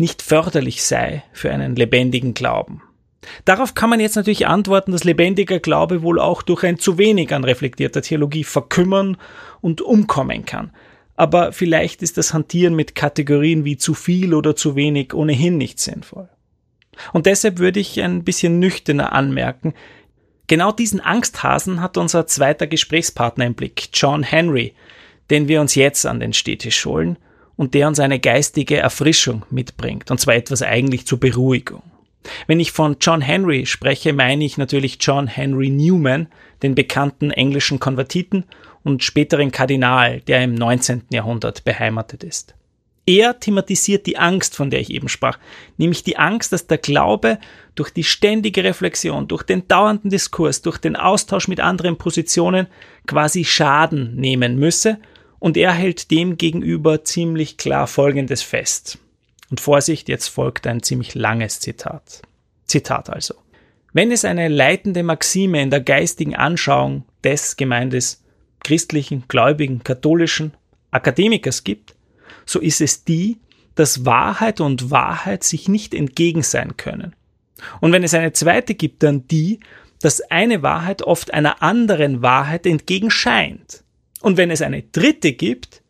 nicht 0.00 0.22
förderlich 0.22 0.82
sei 0.82 1.22
für 1.32 1.52
einen 1.52 1.76
lebendigen 1.76 2.34
Glauben. 2.34 2.82
Darauf 3.44 3.74
kann 3.74 3.90
man 3.90 4.00
jetzt 4.00 4.16
natürlich 4.16 4.46
antworten, 4.46 4.92
dass 4.92 5.04
lebendiger 5.04 5.60
Glaube 5.60 6.02
wohl 6.02 6.18
auch 6.18 6.42
durch 6.42 6.64
ein 6.64 6.78
zu 6.78 6.98
wenig 6.98 7.34
an 7.34 7.44
reflektierter 7.44 8.02
Theologie 8.02 8.44
verkümmern 8.44 9.18
und 9.60 9.82
umkommen 9.82 10.46
kann. 10.46 10.72
Aber 11.16 11.52
vielleicht 11.52 12.02
ist 12.02 12.16
das 12.16 12.32
Hantieren 12.32 12.74
mit 12.74 12.94
Kategorien 12.94 13.66
wie 13.66 13.76
zu 13.76 13.92
viel 13.92 14.32
oder 14.32 14.56
zu 14.56 14.74
wenig 14.74 15.12
ohnehin 15.12 15.58
nicht 15.58 15.78
sinnvoll. 15.78 16.30
Und 17.12 17.26
deshalb 17.26 17.58
würde 17.58 17.78
ich 17.78 18.00
ein 18.00 18.24
bisschen 18.24 18.58
nüchterner 18.58 19.12
anmerken, 19.12 19.74
genau 20.46 20.72
diesen 20.72 21.00
Angsthasen 21.00 21.80
hat 21.82 21.98
unser 21.98 22.26
zweiter 22.26 22.66
Gesprächspartner 22.66 23.44
im 23.44 23.54
Blick, 23.54 23.90
John 23.92 24.22
Henry, 24.22 24.74
den 25.28 25.46
wir 25.46 25.60
uns 25.60 25.74
jetzt 25.74 26.06
an 26.06 26.20
den 26.20 26.32
Städtisch 26.32 26.86
holen 26.86 27.18
und 27.60 27.74
der 27.74 27.88
uns 27.88 28.00
eine 28.00 28.18
geistige 28.18 28.78
Erfrischung 28.78 29.44
mitbringt, 29.50 30.10
und 30.10 30.18
zwar 30.18 30.34
etwas 30.34 30.62
eigentlich 30.62 31.04
zur 31.04 31.20
Beruhigung. 31.20 31.82
Wenn 32.46 32.58
ich 32.58 32.72
von 32.72 32.96
John 32.98 33.20
Henry 33.20 33.66
spreche, 33.66 34.14
meine 34.14 34.46
ich 34.46 34.56
natürlich 34.56 34.96
John 34.98 35.26
Henry 35.26 35.68
Newman, 35.68 36.28
den 36.62 36.74
bekannten 36.74 37.30
englischen 37.30 37.78
Konvertiten 37.78 38.44
und 38.82 39.04
späteren 39.04 39.52
Kardinal, 39.52 40.22
der 40.22 40.42
im 40.42 40.54
19. 40.54 41.02
Jahrhundert 41.12 41.62
beheimatet 41.62 42.24
ist. 42.24 42.54
Er 43.04 43.38
thematisiert 43.38 44.06
die 44.06 44.16
Angst, 44.16 44.56
von 44.56 44.70
der 44.70 44.80
ich 44.80 44.88
eben 44.88 45.10
sprach, 45.10 45.38
nämlich 45.76 46.02
die 46.02 46.16
Angst, 46.16 46.54
dass 46.54 46.66
der 46.66 46.78
Glaube 46.78 47.38
durch 47.74 47.90
die 47.90 48.04
ständige 48.04 48.64
Reflexion, 48.64 49.28
durch 49.28 49.42
den 49.42 49.68
dauernden 49.68 50.08
Diskurs, 50.08 50.62
durch 50.62 50.78
den 50.78 50.96
Austausch 50.96 51.46
mit 51.46 51.60
anderen 51.60 51.98
Positionen 51.98 52.68
quasi 53.06 53.44
Schaden 53.44 54.16
nehmen 54.16 54.58
müsse, 54.58 54.98
und 55.40 55.56
er 55.56 55.72
hält 55.72 56.12
dem 56.12 56.36
gegenüber 56.36 57.04
ziemlich 57.04 57.56
klar 57.56 57.88
Folgendes 57.88 58.42
fest. 58.42 58.98
Und 59.50 59.60
Vorsicht, 59.60 60.08
jetzt 60.08 60.28
folgt 60.28 60.68
ein 60.68 60.82
ziemlich 60.82 61.16
langes 61.16 61.58
Zitat. 61.58 62.22
Zitat 62.66 63.10
also. 63.10 63.34
Wenn 63.92 64.12
es 64.12 64.24
eine 64.24 64.46
leitende 64.46 65.02
Maxime 65.02 65.60
in 65.60 65.70
der 65.70 65.80
geistigen 65.80 66.36
Anschauung 66.36 67.04
des 67.24 67.56
Gemeindes 67.56 68.22
christlichen, 68.62 69.24
gläubigen, 69.26 69.82
katholischen 69.82 70.54
Akademikers 70.92 71.64
gibt, 71.64 71.96
so 72.46 72.60
ist 72.60 72.80
es 72.80 73.04
die, 73.04 73.40
dass 73.74 74.04
Wahrheit 74.04 74.60
und 74.60 74.90
Wahrheit 74.90 75.42
sich 75.42 75.68
nicht 75.68 75.94
entgegen 75.94 76.42
sein 76.42 76.76
können. 76.76 77.16
Und 77.80 77.92
wenn 77.92 78.04
es 78.04 78.14
eine 78.14 78.32
zweite 78.32 78.74
gibt, 78.74 79.02
dann 79.02 79.26
die, 79.26 79.60
dass 80.00 80.20
eine 80.20 80.62
Wahrheit 80.62 81.02
oft 81.02 81.32
einer 81.34 81.62
anderen 81.62 82.22
Wahrheit 82.22 82.66
entgegenscheint. 82.66 83.84
Und 84.20 84.36
wenn 84.36 84.50
es 84.50 84.62
eine 84.62 84.82
dritte 84.82 85.32
gibt, 85.32 85.82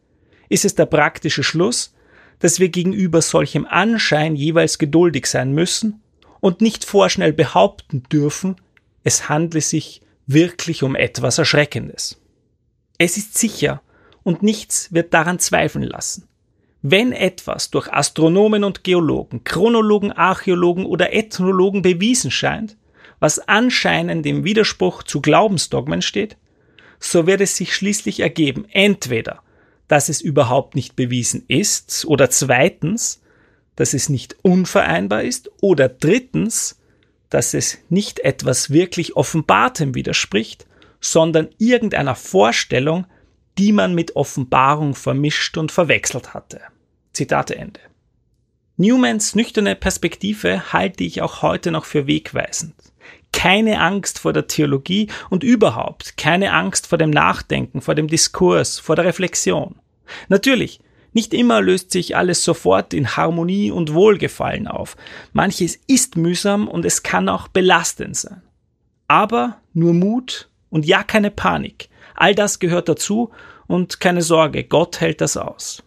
ist 0.49 0.65
es 0.65 0.75
der 0.75 0.87
praktische 0.87 1.43
Schluss, 1.43 1.95
dass 2.39 2.59
wir 2.59 2.69
gegenüber 2.69 3.23
solchem 3.23 3.67
Anschein 3.67 4.35
jeweils 4.35 4.79
geduldig 4.79 5.27
sein 5.27 5.53
müssen 5.53 6.03
und 6.41 6.61
nicht 6.61 6.85
vorschnell 6.85 7.33
behaupten 7.33 8.03
dürfen, 8.11 8.57
es 9.05 9.29
handle 9.29 9.61
sich 9.61 10.01
wirklich 10.27 10.83
um 10.83 10.95
etwas 10.95 11.39
Erschreckendes. 11.39 12.21
Es 12.99 13.17
ist 13.17 13.37
sicher 13.37 13.83
und 14.23 14.43
nichts 14.43 14.93
wird 14.93 15.15
daran 15.15 15.39
zweifeln 15.39 15.85
lassen. 15.85 16.29
Wenn 16.83 17.13
etwas 17.13 17.71
durch 17.71 17.93
Astronomen 17.93 18.65
und 18.65 18.85
Geologen, 18.85 19.45
Chronologen, 19.45 20.13
Archäologen 20.13 20.87
oder 20.87 21.13
Ethnologen 21.13 21.83
bewiesen 21.83 22.31
scheint, 22.31 22.77
was 23.19 23.39
anscheinend 23.39 24.25
im 24.25 24.45
Widerspruch 24.45 25.03
zu 25.03 25.21
Glaubensdogmen 25.21 26.01
steht, 26.01 26.39
so 27.01 27.27
wird 27.27 27.41
es 27.41 27.57
sich 27.57 27.75
schließlich 27.75 28.21
ergeben, 28.21 28.67
entweder 28.71 29.43
dass 29.91 30.09
es 30.09 30.21
überhaupt 30.21 30.77
nicht 30.77 30.95
bewiesen 30.95 31.45
ist, 31.49 32.05
oder 32.05 32.31
zweitens, 32.31 33.21
dass 33.75 33.93
es 33.93 34.09
nicht 34.09 34.37
unvereinbar 34.43 35.25
ist, 35.25 35.51
oder 35.61 35.89
drittens, 35.89 36.79
dass 37.29 37.55
es 37.55 37.79
nicht 37.89 38.21
etwas 38.21 38.71
wirklich 38.71 39.17
Offenbartem 39.17 39.97
widerspricht, 39.97 40.67
sondern 41.01 41.49
irgendeiner 41.59 42.15
Vorstellung, 42.15 43.05
die 43.59 43.73
man 43.73 43.97
mit 43.97 44.15
Offenbarung 44.15 44.95
vermischt 44.95 45.59
und 45.59 45.73
verwechselt 45.73 46.35
hatte. 46.35 46.61
Zitate 47.13 47.57
Ende. 47.57 47.81
Newmans 48.77 49.35
nüchterne 49.35 49.75
Perspektive 49.75 50.73
halte 50.73 51.03
ich 51.03 51.21
auch 51.21 51.43
heute 51.43 51.73
noch 51.73 51.85
für 51.85 52.07
wegweisend. 52.07 52.75
Keine 53.33 53.81
Angst 53.81 54.19
vor 54.19 54.33
der 54.33 54.47
Theologie 54.47 55.09
und 55.31 55.45
überhaupt 55.45 56.17
keine 56.17 56.53
Angst 56.53 56.87
vor 56.87 56.99
dem 56.99 57.11
Nachdenken, 57.11 57.81
vor 57.81 57.95
dem 57.95 58.09
Diskurs, 58.09 58.79
vor 58.79 58.97
der 58.97 59.05
Reflexion. 59.05 59.77
Natürlich, 60.29 60.81
nicht 61.13 61.35
immer 61.35 61.61
löst 61.61 61.91
sich 61.91 62.17
alles 62.17 62.45
sofort 62.45 62.95
in 62.95 63.17
Harmonie 63.17 63.71
und 63.71 63.95
Wohlgefallen 63.95 64.69
auf. 64.69 64.97
Manches 65.33 65.79
ist 65.87 66.17
mühsam 66.17 66.69
und 66.69 66.85
es 66.85 67.03
kann 67.03 67.29
auch 67.29 67.49
belastend 67.49 68.17
sein. 68.17 68.43
Aber 69.09 69.57
nur 69.73 69.93
Mut 69.93 70.49
und 70.69 70.87
ja 70.87 71.03
keine 71.03 71.31
Panik. 71.31 71.89
All 72.15 72.35
das 72.35 72.59
gehört 72.59 72.89
dazu 72.89 73.31
und 73.67 74.01
keine 74.01 74.23
Sorge, 74.23 74.65
Gott 74.65 75.01
hält 75.01 75.21
das 75.21 75.37
aus. 75.37 75.83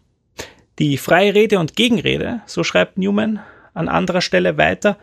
Die 0.79 0.97
freie 0.97 1.33
Rede 1.33 1.59
und 1.59 1.75
Gegenrede, 1.75 2.41
so 2.45 2.63
schreibt 2.63 2.97
Newman 2.97 3.39
an 3.73 3.87
anderer 3.87 4.21
Stelle 4.21 4.57
weiter, 4.57 4.97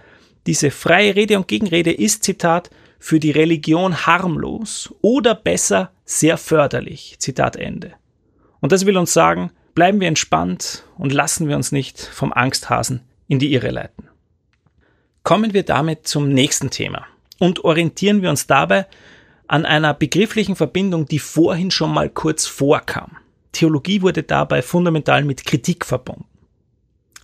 diese 0.46 0.70
freie 0.70 1.14
Rede 1.16 1.36
und 1.36 1.48
Gegenrede 1.48 1.92
ist, 1.92 2.24
Zitat, 2.24 2.70
für 2.98 3.18
die 3.18 3.30
Religion 3.30 4.06
harmlos 4.06 4.94
oder 5.00 5.34
besser 5.34 5.90
sehr 6.04 6.36
förderlich. 6.36 7.16
Zitat 7.18 7.56
Ende. 7.56 7.94
Und 8.60 8.72
das 8.72 8.84
will 8.84 8.98
uns 8.98 9.12
sagen, 9.12 9.50
bleiben 9.74 10.00
wir 10.00 10.08
entspannt 10.08 10.84
und 10.98 11.12
lassen 11.12 11.48
wir 11.48 11.56
uns 11.56 11.72
nicht 11.72 11.98
vom 11.98 12.32
Angsthasen 12.32 13.02
in 13.26 13.38
die 13.38 13.52
Irre 13.52 13.70
leiten. 13.70 14.08
Kommen 15.22 15.54
wir 15.54 15.62
damit 15.62 16.06
zum 16.06 16.28
nächsten 16.28 16.70
Thema 16.70 17.06
und 17.38 17.64
orientieren 17.64 18.22
wir 18.22 18.30
uns 18.30 18.46
dabei 18.46 18.86
an 19.46 19.64
einer 19.66 19.94
begrifflichen 19.94 20.56
Verbindung, 20.56 21.06
die 21.06 21.18
vorhin 21.18 21.70
schon 21.70 21.92
mal 21.92 22.08
kurz 22.08 22.46
vorkam. 22.46 23.16
Theologie 23.52 24.02
wurde 24.02 24.22
dabei 24.22 24.62
fundamental 24.62 25.24
mit 25.24 25.44
Kritik 25.44 25.84
verbunden. 25.84 26.26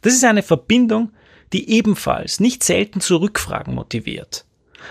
Das 0.03 0.13
ist 0.13 0.25
eine 0.25 0.43
Verbindung, 0.43 1.13
die 1.53 1.71
ebenfalls 1.71 2.41
nicht 2.41 2.65
selten 2.65 3.01
zu 3.01 3.17
Rückfragen 3.17 3.75
motiviert. 3.75 4.45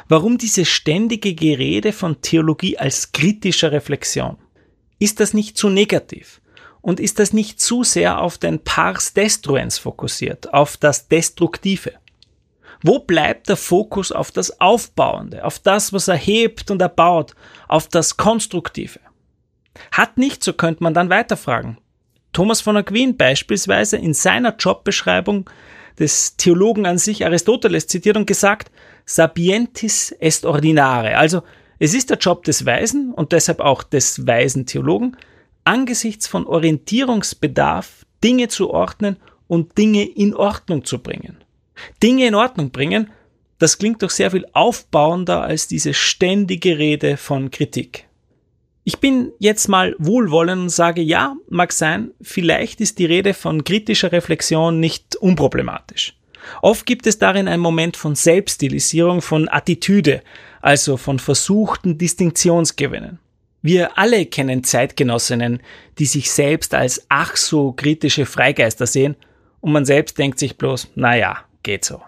Warum 0.08 0.38
diese 0.38 0.66
ständige 0.66 1.34
Gerede 1.34 1.94
von 1.94 2.22
Theologie 2.22 2.78
als 2.78 3.12
kritischer 3.12 3.72
Reflexion? 3.72 4.38
Ist 5.00 5.20
das 5.20 5.34
nicht 5.34 5.58
zu 5.58 5.70
negativ? 5.70 6.42
Und 6.82 7.00
ist 7.00 7.20
das 7.20 7.34
nicht 7.34 7.60
zu 7.60 7.84
sehr 7.84 8.22
auf 8.22 8.38
den 8.38 8.60
Pars 8.60 9.14
Destruens 9.14 9.78
fokussiert, 9.78 10.54
auf 10.54 10.78
das 10.78 11.08
Destruktive? 11.08 11.94
Wo 12.84 13.00
bleibt 13.00 13.50
der 13.50 13.58
Fokus 13.58 14.12
auf 14.12 14.32
das 14.32 14.62
Aufbauende, 14.62 15.44
auf 15.44 15.60
das, 15.60 15.94
was 15.94 16.08
erhebt 16.08 16.70
und 16.70 16.82
erbaut, 16.82 17.34
auf 17.68 17.88
das 17.88 18.18
Konstruktive? 18.18 19.00
Hat 19.92 20.18
nicht, 20.18 20.44
so 20.44 20.54
könnte 20.54 20.84
man 20.84 20.94
dann 20.94 21.10
weiterfragen. 21.10 21.80
Thomas 22.32 22.62
von 22.62 22.78
Aquin 22.78 23.18
beispielsweise 23.18 23.98
in 23.98 24.14
seiner 24.14 24.56
Jobbeschreibung 24.56 25.50
des 26.00 26.38
Theologen 26.38 26.86
an 26.86 26.98
sich 26.98 27.26
Aristoteles 27.26 27.88
zitiert 27.88 28.18
und 28.18 28.28
gesagt, 28.28 28.72
sapientis 29.06 30.12
est 30.20 30.46
ordinare, 30.46 31.18
also 31.18 31.42
es 31.80 31.94
ist 31.94 32.10
der 32.10 32.18
Job 32.18 32.44
des 32.44 32.66
Weisen 32.66 33.14
und 33.14 33.32
deshalb 33.32 33.60
auch 33.60 33.84
des 33.84 34.26
weisen 34.26 34.66
Theologen, 34.66 35.18
angesichts 35.64 36.28
von 36.28 36.48
Orientierungsbedarf 36.48 38.06
Dinge 38.24 38.48
zu 38.48 38.70
ordnen 38.70 39.18
und 39.48 39.78
Dinge 39.78 40.04
in 40.04 40.34
Ordnung 40.34 40.86
zu 40.86 41.00
bringen. 41.00 41.38
Dinge 42.02 42.28
in 42.28 42.36
Ordnung 42.36 42.72
bringen, 42.72 43.12
das 43.58 43.78
klingt 43.78 44.04
doch 44.04 44.10
sehr 44.10 44.32
viel 44.32 44.46
aufbauender 44.54 45.44
als 45.44 45.68
diese 45.68 45.94
ständige 45.94 46.78
Rede 46.78 47.18
von 47.18 47.52
Kritik. 47.52 48.05
Ich 48.88 49.00
bin 49.00 49.32
jetzt 49.40 49.68
mal 49.68 49.96
wohlwollend 49.98 50.62
und 50.62 50.70
sage, 50.70 51.02
ja, 51.02 51.36
mag 51.50 51.74
sein, 51.74 52.12
vielleicht 52.22 52.80
ist 52.82 53.00
die 53.00 53.06
Rede 53.06 53.34
von 53.34 53.64
kritischer 53.64 54.12
Reflexion 54.12 54.80
nicht 54.80 55.16
unproblematisch. 55.16 56.16
Oft 56.62 56.86
gibt 56.86 57.08
es 57.08 57.18
darin 57.18 57.48
einen 57.48 57.64
Moment 57.64 57.98
von 57.98 58.14
Selbststilisierung, 58.14 59.24
von 59.24 59.50
Attitüde, 59.50 60.22
also 60.62 60.98
von 60.98 61.18
versuchten 61.18 61.98
Distinktionsgewinnen. 61.98 63.18
Wir 63.64 63.98
alle 63.98 64.28
kennen 64.28 64.64
Zeitgenossinnen, 64.64 65.62
die 65.98 66.06
sich 66.06 66.30
selbst 66.30 66.76
als 66.76 67.08
ach 67.10 67.38
so 67.38 67.72
kritische 67.72 68.28
Freigeister 68.28 68.86
sehen 68.86 69.16
und 69.62 69.72
man 69.72 69.86
selbst 69.86 70.20
denkt 70.20 70.38
sich 70.38 70.60
bloß, 70.60 70.92
naja, 70.94 71.40
geht 71.64 71.86
so. 71.86 72.04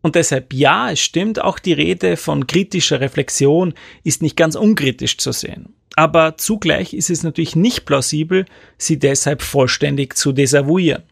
Und 0.00 0.14
deshalb 0.14 0.54
ja, 0.54 0.90
es 0.90 1.00
stimmt, 1.00 1.42
auch 1.42 1.58
die 1.58 1.74
Rede 1.74 2.16
von 2.16 2.46
kritischer 2.46 3.00
Reflexion 3.00 3.74
ist 4.04 4.22
nicht 4.22 4.38
ganz 4.38 4.54
unkritisch 4.54 5.18
zu 5.18 5.30
sehen. 5.30 5.74
Aber 5.96 6.36
zugleich 6.36 6.92
ist 6.92 7.10
es 7.10 7.22
natürlich 7.22 7.56
nicht 7.56 7.84
plausibel, 7.84 8.46
sie 8.76 8.98
deshalb 8.98 9.42
vollständig 9.42 10.16
zu 10.16 10.32
desavouieren. 10.32 11.04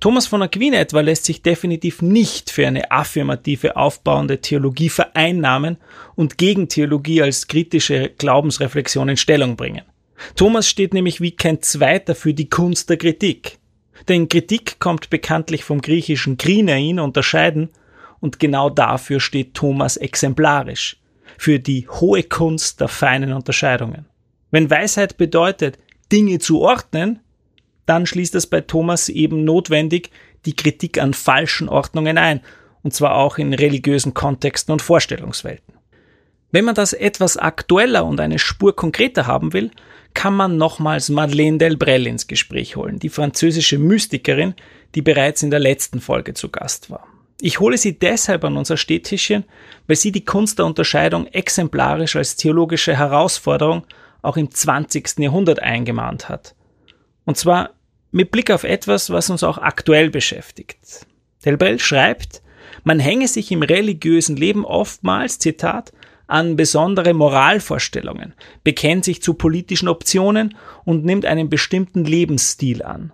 Thomas 0.00 0.26
von 0.26 0.42
Aquin 0.42 0.72
etwa 0.72 1.00
lässt 1.00 1.24
sich 1.24 1.42
definitiv 1.42 2.02
nicht 2.02 2.50
für 2.50 2.66
eine 2.66 2.90
affirmative, 2.90 3.76
aufbauende 3.76 4.40
Theologie 4.40 4.88
vereinnahmen 4.88 5.78
und 6.14 6.38
gegen 6.38 6.68
Theologie 6.68 7.22
als 7.22 7.48
kritische 7.48 8.10
Glaubensreflexion 8.16 9.08
in 9.08 9.16
Stellung 9.16 9.56
bringen. 9.56 9.82
Thomas 10.36 10.68
steht 10.68 10.94
nämlich 10.94 11.20
wie 11.20 11.32
kein 11.32 11.60
Zweiter 11.62 12.14
für 12.14 12.34
die 12.34 12.48
Kunst 12.48 12.88
der 12.90 12.98
Kritik. 12.98 13.58
Denn 14.08 14.28
Kritik 14.28 14.78
kommt 14.80 15.10
bekanntlich 15.10 15.64
vom 15.64 15.80
griechischen 15.80 16.36
krinein 16.36 16.98
unterscheiden 16.98 17.70
und 18.20 18.38
genau 18.38 18.70
dafür 18.70 19.20
steht 19.20 19.54
Thomas 19.54 19.96
exemplarisch, 19.96 20.96
für 21.38 21.58
die 21.58 21.88
hohe 21.88 22.22
Kunst 22.22 22.80
der 22.80 22.88
feinen 22.88 23.32
Unterscheidungen. 23.32 24.06
Wenn 24.50 24.70
Weisheit 24.70 25.16
bedeutet, 25.16 25.78
Dinge 26.12 26.38
zu 26.38 26.60
ordnen, 26.60 27.20
dann 27.86 28.06
schließt 28.06 28.34
es 28.34 28.46
bei 28.46 28.60
Thomas 28.60 29.08
eben 29.08 29.44
notwendig 29.44 30.10
die 30.46 30.56
Kritik 30.56 30.98
an 30.98 31.14
falschen 31.14 31.68
Ordnungen 31.68 32.18
ein, 32.18 32.40
und 32.82 32.92
zwar 32.92 33.16
auch 33.16 33.38
in 33.38 33.54
religiösen 33.54 34.14
Kontexten 34.14 34.72
und 34.72 34.82
Vorstellungswelten. 34.82 35.74
Wenn 36.50 36.66
man 36.66 36.74
das 36.76 36.92
etwas 36.92 37.36
aktueller 37.36 38.04
und 38.04 38.20
eine 38.20 38.38
Spur 38.38 38.76
konkreter 38.76 39.26
haben 39.26 39.52
will, 39.52 39.70
kann 40.12 40.34
man 40.34 40.56
nochmals 40.56 41.08
Madeleine 41.08 41.58
Delbrel 41.58 42.06
ins 42.06 42.28
Gespräch 42.28 42.76
holen, 42.76 43.00
die 43.00 43.08
französische 43.08 43.78
Mystikerin, 43.78 44.54
die 44.94 45.02
bereits 45.02 45.42
in 45.42 45.50
der 45.50 45.58
letzten 45.58 46.00
Folge 46.00 46.34
zu 46.34 46.50
Gast 46.50 46.90
war. 46.90 47.08
Ich 47.40 47.60
hole 47.60 47.76
sie 47.76 47.98
deshalb 47.98 48.44
an 48.44 48.56
unser 48.56 48.76
Städtischchen, 48.76 49.44
weil 49.86 49.96
sie 49.96 50.12
die 50.12 50.24
Kunst 50.24 50.58
der 50.58 50.66
Unterscheidung 50.66 51.26
exemplarisch 51.26 52.16
als 52.16 52.36
theologische 52.36 52.96
Herausforderung 52.96 53.86
auch 54.22 54.36
im 54.36 54.50
20. 54.50 55.18
Jahrhundert 55.18 55.60
eingemahnt 55.60 56.28
hat. 56.28 56.54
Und 57.24 57.36
zwar 57.36 57.70
mit 58.10 58.30
Blick 58.30 58.50
auf 58.50 58.64
etwas, 58.64 59.10
was 59.10 59.28
uns 59.30 59.42
auch 59.42 59.58
aktuell 59.58 60.10
beschäftigt. 60.10 61.06
Delbrel 61.44 61.78
schreibt, 61.78 62.42
man 62.84 63.00
hänge 63.00 63.28
sich 63.28 63.50
im 63.50 63.62
religiösen 63.62 64.36
Leben 64.36 64.64
oftmals, 64.64 65.38
Zitat, 65.38 65.92
an 66.26 66.56
besondere 66.56 67.12
Moralvorstellungen, 67.12 68.34
bekennt 68.62 69.04
sich 69.04 69.22
zu 69.22 69.34
politischen 69.34 69.88
Optionen 69.88 70.56
und 70.84 71.04
nimmt 71.04 71.26
einen 71.26 71.50
bestimmten 71.50 72.04
Lebensstil 72.04 72.82
an. 72.82 73.12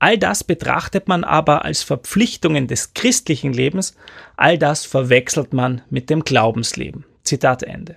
All 0.00 0.16
das 0.16 0.44
betrachtet 0.44 1.08
man 1.08 1.24
aber 1.24 1.64
als 1.64 1.82
Verpflichtungen 1.82 2.68
des 2.68 2.94
christlichen 2.94 3.52
Lebens, 3.52 3.96
all 4.36 4.56
das 4.56 4.84
verwechselt 4.84 5.52
man 5.52 5.82
mit 5.90 6.08
dem 6.08 6.22
Glaubensleben. 6.22 7.04
Zitat 7.24 7.62
Ende. 7.62 7.96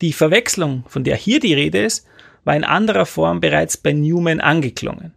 Die 0.00 0.12
Verwechslung, 0.12 0.84
von 0.88 1.04
der 1.04 1.16
hier 1.16 1.40
die 1.40 1.54
Rede 1.54 1.82
ist, 1.84 2.06
war 2.44 2.56
in 2.56 2.64
anderer 2.64 3.06
Form 3.06 3.40
bereits 3.40 3.76
bei 3.76 3.92
Newman 3.92 4.40
angeklungen. 4.40 5.14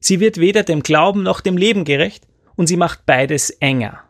Sie 0.00 0.18
wird 0.18 0.38
weder 0.38 0.62
dem 0.62 0.82
Glauben 0.82 1.22
noch 1.22 1.40
dem 1.40 1.56
Leben 1.56 1.84
gerecht 1.84 2.26
und 2.56 2.66
sie 2.66 2.76
macht 2.76 3.06
beides 3.06 3.50
enger. 3.50 4.00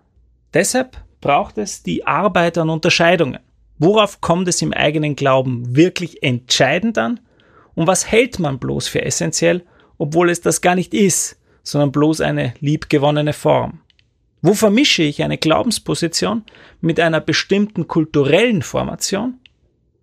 Deshalb 0.54 0.96
braucht 1.20 1.58
es 1.58 1.82
die 1.82 2.06
Arbeit 2.06 2.58
an 2.58 2.70
Unterscheidungen. 2.70 3.40
Worauf 3.78 4.20
kommt 4.20 4.48
es 4.48 4.62
im 4.62 4.72
eigenen 4.72 5.16
Glauben 5.16 5.74
wirklich 5.74 6.22
entscheidend 6.22 6.96
an? 6.98 7.20
Und 7.74 7.86
was 7.86 8.10
hält 8.10 8.38
man 8.38 8.58
bloß 8.58 8.88
für 8.88 9.02
essentiell, 9.02 9.64
obwohl 9.98 10.30
es 10.30 10.40
das 10.40 10.60
gar 10.60 10.74
nicht 10.74 10.92
ist, 10.92 11.39
sondern 11.62 11.92
bloß 11.92 12.20
eine 12.20 12.54
liebgewonnene 12.60 13.32
Form? 13.32 13.80
Wo 14.42 14.54
vermische 14.54 15.02
ich 15.02 15.22
eine 15.22 15.38
Glaubensposition 15.38 16.44
mit 16.80 16.98
einer 16.98 17.20
bestimmten 17.20 17.88
kulturellen 17.88 18.62
Formation? 18.62 19.38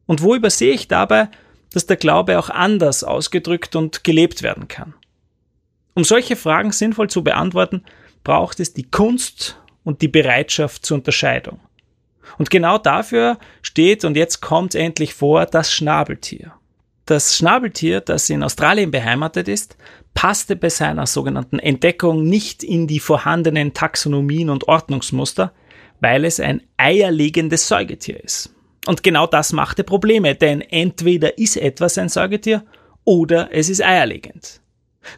Und 0.05 0.21
wo 0.21 0.35
übersehe 0.35 0.73
ich 0.73 0.87
dabei 0.87 1.29
dass 1.71 1.85
der 1.85 1.97
Glaube 1.97 2.39
auch 2.39 2.49
anders 2.49 3.03
ausgedrückt 3.03 3.75
und 3.75 4.03
gelebt 4.03 4.43
werden 4.43 4.67
kann. 4.67 4.93
Um 5.93 6.03
solche 6.03 6.35
Fragen 6.35 6.71
sinnvoll 6.71 7.09
zu 7.09 7.23
beantworten, 7.23 7.83
braucht 8.23 8.59
es 8.59 8.73
die 8.73 8.89
Kunst 8.89 9.59
und 9.83 10.01
die 10.01 10.07
Bereitschaft 10.07 10.85
zur 10.85 10.97
Unterscheidung. 10.97 11.59
Und 12.37 12.49
genau 12.49 12.77
dafür 12.77 13.37
steht, 13.61 14.05
und 14.05 14.17
jetzt 14.17 14.41
kommt 14.41 14.75
endlich 14.75 15.13
vor, 15.13 15.45
das 15.45 15.71
Schnabeltier. 15.71 16.53
Das 17.05 17.37
Schnabeltier, 17.37 18.01
das 18.01 18.29
in 18.29 18.43
Australien 18.43 18.91
beheimatet 18.91 19.47
ist, 19.47 19.77
passte 20.17 20.55
bei 20.55 20.69
seiner 20.69 21.05
sogenannten 21.05 21.59
Entdeckung 21.59 22.23
nicht 22.23 22.63
in 22.63 22.87
die 22.87 22.99
vorhandenen 22.99 23.75
Taxonomien 23.75 24.49
und 24.49 24.67
Ordnungsmuster, 24.67 25.53
weil 25.99 26.25
es 26.25 26.39
ein 26.39 26.63
eierlegendes 26.75 27.67
Säugetier 27.67 28.23
ist. 28.23 28.51
Und 28.87 29.03
genau 29.03 29.27
das 29.27 29.53
machte 29.53 29.83
Probleme, 29.83 30.33
denn 30.33 30.61
entweder 30.61 31.37
ist 31.37 31.55
etwas 31.55 31.99
ein 31.99 32.09
Säugetier 32.09 32.65
oder 33.03 33.49
es 33.51 33.69
ist 33.69 33.85
eierlegend. 33.85 34.59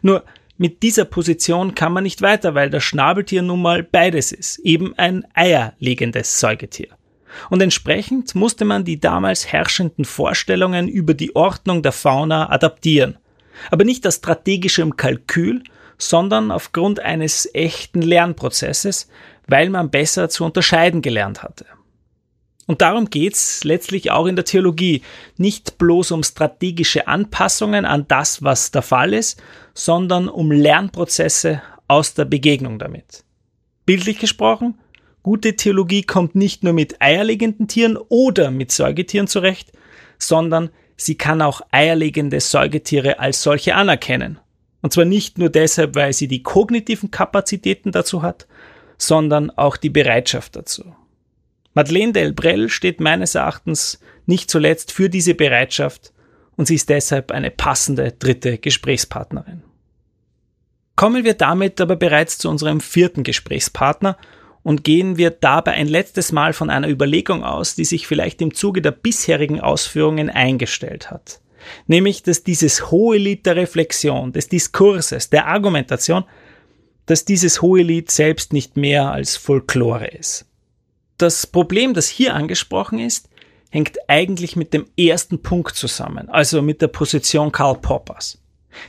Nur 0.02 0.22
mit 0.58 0.82
dieser 0.82 1.06
Position 1.06 1.74
kann 1.74 1.94
man 1.94 2.04
nicht 2.04 2.20
weiter, 2.20 2.54
weil 2.54 2.68
das 2.68 2.84
Schnabeltier 2.84 3.40
nun 3.40 3.62
mal 3.62 3.82
beides 3.82 4.32
ist, 4.32 4.58
eben 4.58 4.92
ein 4.98 5.24
eierlegendes 5.32 6.40
Säugetier. 6.40 6.88
Und 7.48 7.62
entsprechend 7.62 8.34
musste 8.34 8.66
man 8.66 8.84
die 8.84 9.00
damals 9.00 9.50
herrschenden 9.50 10.04
Vorstellungen 10.04 10.88
über 10.88 11.14
die 11.14 11.34
Ordnung 11.34 11.82
der 11.82 11.92
Fauna 11.92 12.50
adaptieren. 12.50 13.16
Aber 13.70 13.84
nicht 13.84 14.06
aus 14.06 14.16
strategischem 14.16 14.96
Kalkül, 14.96 15.62
sondern 15.98 16.50
aufgrund 16.50 17.00
eines 17.00 17.48
echten 17.54 18.02
Lernprozesses, 18.02 19.08
weil 19.46 19.70
man 19.70 19.90
besser 19.90 20.28
zu 20.28 20.44
unterscheiden 20.44 21.02
gelernt 21.02 21.42
hatte. 21.42 21.66
Und 22.66 22.82
darum 22.82 23.10
geht's 23.10 23.64
letztlich 23.64 24.12
auch 24.12 24.26
in 24.26 24.36
der 24.36 24.44
Theologie. 24.44 25.02
Nicht 25.36 25.76
bloß 25.76 26.12
um 26.12 26.22
strategische 26.22 27.08
Anpassungen 27.08 27.84
an 27.84 28.04
das, 28.06 28.44
was 28.44 28.70
der 28.70 28.82
Fall 28.82 29.12
ist, 29.12 29.42
sondern 29.74 30.28
um 30.28 30.52
Lernprozesse 30.52 31.62
aus 31.88 32.14
der 32.14 32.26
Begegnung 32.26 32.78
damit. 32.78 33.24
Bildlich 33.86 34.20
gesprochen, 34.20 34.78
gute 35.24 35.56
Theologie 35.56 36.02
kommt 36.02 36.36
nicht 36.36 36.62
nur 36.62 36.72
mit 36.72 37.02
eierlegenden 37.02 37.66
Tieren 37.66 37.96
oder 37.96 38.52
mit 38.52 38.70
Säugetieren 38.70 39.26
zurecht, 39.26 39.72
sondern 40.16 40.70
sie 41.00 41.16
kann 41.16 41.42
auch 41.42 41.62
eierlegende 41.70 42.40
Säugetiere 42.40 43.18
als 43.18 43.42
solche 43.42 43.74
anerkennen. 43.74 44.38
Und 44.82 44.92
zwar 44.92 45.04
nicht 45.04 45.38
nur 45.38 45.48
deshalb, 45.48 45.94
weil 45.94 46.12
sie 46.12 46.28
die 46.28 46.42
kognitiven 46.42 47.10
Kapazitäten 47.10 47.92
dazu 47.92 48.22
hat, 48.22 48.46
sondern 48.98 49.50
auch 49.50 49.76
die 49.76 49.90
Bereitschaft 49.90 50.56
dazu. 50.56 50.94
Madeleine 51.74 52.12
Delbrel 52.12 52.68
steht 52.68 53.00
meines 53.00 53.34
Erachtens 53.34 54.00
nicht 54.26 54.50
zuletzt 54.50 54.92
für 54.92 55.08
diese 55.08 55.34
Bereitschaft 55.34 56.12
und 56.56 56.66
sie 56.66 56.74
ist 56.74 56.88
deshalb 56.88 57.30
eine 57.30 57.50
passende 57.50 58.12
dritte 58.12 58.58
Gesprächspartnerin. 58.58 59.62
Kommen 60.96 61.24
wir 61.24 61.34
damit 61.34 61.80
aber 61.80 61.96
bereits 61.96 62.38
zu 62.38 62.50
unserem 62.50 62.80
vierten 62.80 63.22
Gesprächspartner 63.22 64.18
und 64.62 64.84
gehen 64.84 65.16
wir 65.16 65.30
dabei 65.30 65.72
ein 65.72 65.88
letztes 65.88 66.32
Mal 66.32 66.52
von 66.52 66.70
einer 66.70 66.88
Überlegung 66.88 67.44
aus, 67.44 67.74
die 67.74 67.84
sich 67.84 68.06
vielleicht 68.06 68.42
im 68.42 68.54
Zuge 68.54 68.82
der 68.82 68.90
bisherigen 68.90 69.60
Ausführungen 69.60 70.30
eingestellt 70.30 71.10
hat. 71.10 71.40
Nämlich, 71.86 72.22
dass 72.22 72.42
dieses 72.42 72.90
hohe 72.90 73.18
Lied 73.18 73.46
der 73.46 73.56
Reflexion, 73.56 74.32
des 74.32 74.48
Diskurses, 74.48 75.30
der 75.30 75.46
Argumentation, 75.46 76.24
dass 77.06 77.24
dieses 77.24 77.62
hohe 77.62 77.82
Lied 77.82 78.10
selbst 78.10 78.52
nicht 78.52 78.76
mehr 78.76 79.10
als 79.10 79.36
Folklore 79.36 80.06
ist. 80.06 80.46
Das 81.18 81.46
Problem, 81.46 81.92
das 81.92 82.08
hier 82.08 82.34
angesprochen 82.34 82.98
ist, 82.98 83.28
hängt 83.70 83.98
eigentlich 84.08 84.56
mit 84.56 84.72
dem 84.72 84.86
ersten 84.96 85.42
Punkt 85.42 85.76
zusammen, 85.76 86.28
also 86.28 86.62
mit 86.62 86.82
der 86.82 86.88
Position 86.88 87.52
Karl 87.52 87.76
Poppers. 87.76 88.40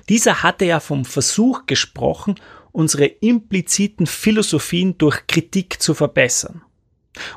Dieser 0.10 0.44
hatte 0.44 0.66
ja 0.66 0.80
vom 0.80 1.06
Versuch 1.06 1.66
gesprochen, 1.66 2.36
unsere 2.72 3.06
impliziten 3.06 4.08
Philosophien 4.08 4.98
durch 4.98 5.28
Kritik 5.28 5.82
zu 5.82 5.94
verbessern. 5.94 6.62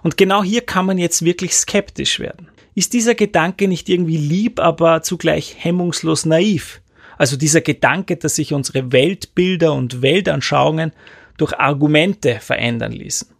Und 0.02 0.16
genau 0.16 0.42
hier 0.42 0.60
kann 0.60 0.86
man 0.86 0.98
jetzt 0.98 1.24
wirklich 1.24 1.54
skeptisch 1.54 2.20
werden. 2.20 2.48
Ist 2.74 2.92
dieser 2.92 3.14
Gedanke 3.14 3.68
nicht 3.68 3.88
irgendwie 3.88 4.16
lieb, 4.16 4.60
aber 4.60 5.02
zugleich 5.02 5.56
hemmungslos 5.58 6.26
naiv? 6.26 6.80
Also 7.18 7.36
dieser 7.36 7.60
Gedanke, 7.60 8.16
dass 8.16 8.36
sich 8.36 8.52
unsere 8.52 8.92
Weltbilder 8.92 9.72
und 9.72 10.02
Weltanschauungen 10.02 10.92
durch 11.36 11.52
Argumente 11.58 12.38
verändern 12.40 12.92
ließen 12.92 13.34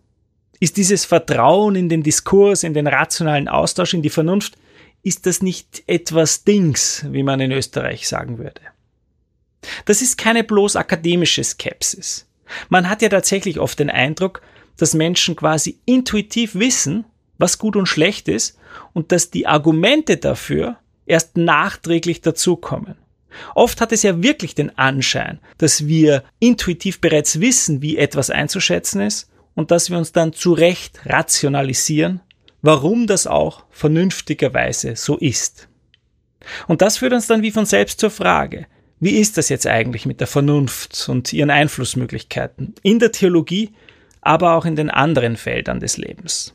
ist 0.64 0.78
dieses 0.78 1.04
Vertrauen 1.04 1.76
in 1.76 1.90
den 1.90 2.02
Diskurs, 2.02 2.62
in 2.62 2.72
den 2.72 2.87
rationalen 2.87 3.48
Austausch, 3.48 3.92
in 3.92 4.00
die 4.00 4.09
Vernunft, 4.09 4.57
ist 5.02 5.26
das 5.26 5.42
nicht 5.42 5.83
etwas 5.87 6.44
Dings, 6.44 7.04
wie 7.11 7.22
man 7.22 7.40
in 7.40 7.52
Österreich 7.52 8.09
sagen 8.09 8.38
würde. 8.38 8.62
Das 9.85 10.03
ist 10.03 10.18
keine 10.18 10.44
bloß 10.44 10.77
akademische 10.77 11.42
Skepsis. 11.44 12.27
Man 12.68 12.88
hat 12.88 13.03
ja 13.03 13.09
tatsächlich 13.09 13.59
oft 13.59 13.79
den 13.79 13.90
Eindruck, 13.90 14.42
dass 14.77 14.94
Menschen 14.94 15.37
quasi 15.37 15.79
intuitiv 15.87 16.55
wissen, 16.55 17.05
was 17.38 17.59
gut 17.59 17.77
und 17.77 17.87
schlecht 17.87 18.29
ist 18.29 18.59
und 18.92 19.12
dass 19.12 19.31
die 19.31 19.46
Argumente 19.46 20.16
dafür 20.16 20.77
erst 21.07 21.37
nachträglich 21.37 22.20
dazukommen. 22.20 22.96
Oft 23.55 23.81
hat 23.81 23.92
es 23.92 24.03
ja 24.03 24.22
wirklich 24.22 24.55
den 24.55 24.77
Anschein, 24.79 25.40
dass 25.59 25.87
wir 25.87 26.22
intuitiv 26.38 27.00
bereits 27.00 27.40
wissen, 27.40 27.83
wie 27.83 27.96
etwas 27.96 28.31
einzuschätzen 28.31 29.00
ist 29.00 29.29
und 29.55 29.70
dass 29.70 29.90
wir 29.90 29.98
uns 29.98 30.12
dann 30.12 30.33
zu 30.33 30.53
Recht 30.53 31.00
rationalisieren, 31.07 32.20
warum 32.62 33.07
das 33.07 33.27
auch 33.27 33.64
vernünftigerweise 33.70 34.96
so 34.96 35.16
ist. 35.16 35.68
Und 36.68 36.83
das 36.83 36.98
führt 36.98 37.12
uns 37.12 37.27
dann 37.27 37.42
wie 37.42 37.50
von 37.50 37.66
selbst 37.66 38.00
zur 38.00 38.11
Frage, 38.11 38.66
Wie 39.04 39.18
ist 39.18 39.36
das 39.36 39.50
jetzt 39.50 39.66
eigentlich 39.66 40.06
mit 40.06 40.20
der 40.20 40.26
Vernunft 40.26 41.10
und 41.10 41.30
ihren 41.30 41.50
Einflussmöglichkeiten 41.50 42.74
in 42.82 43.00
der 43.00 43.12
Theologie, 43.12 43.74
aber 44.22 44.54
auch 44.54 44.64
in 44.64 44.76
den 44.76 44.88
anderen 44.88 45.36
Feldern 45.36 45.78
des 45.78 45.98
Lebens? 45.98 46.54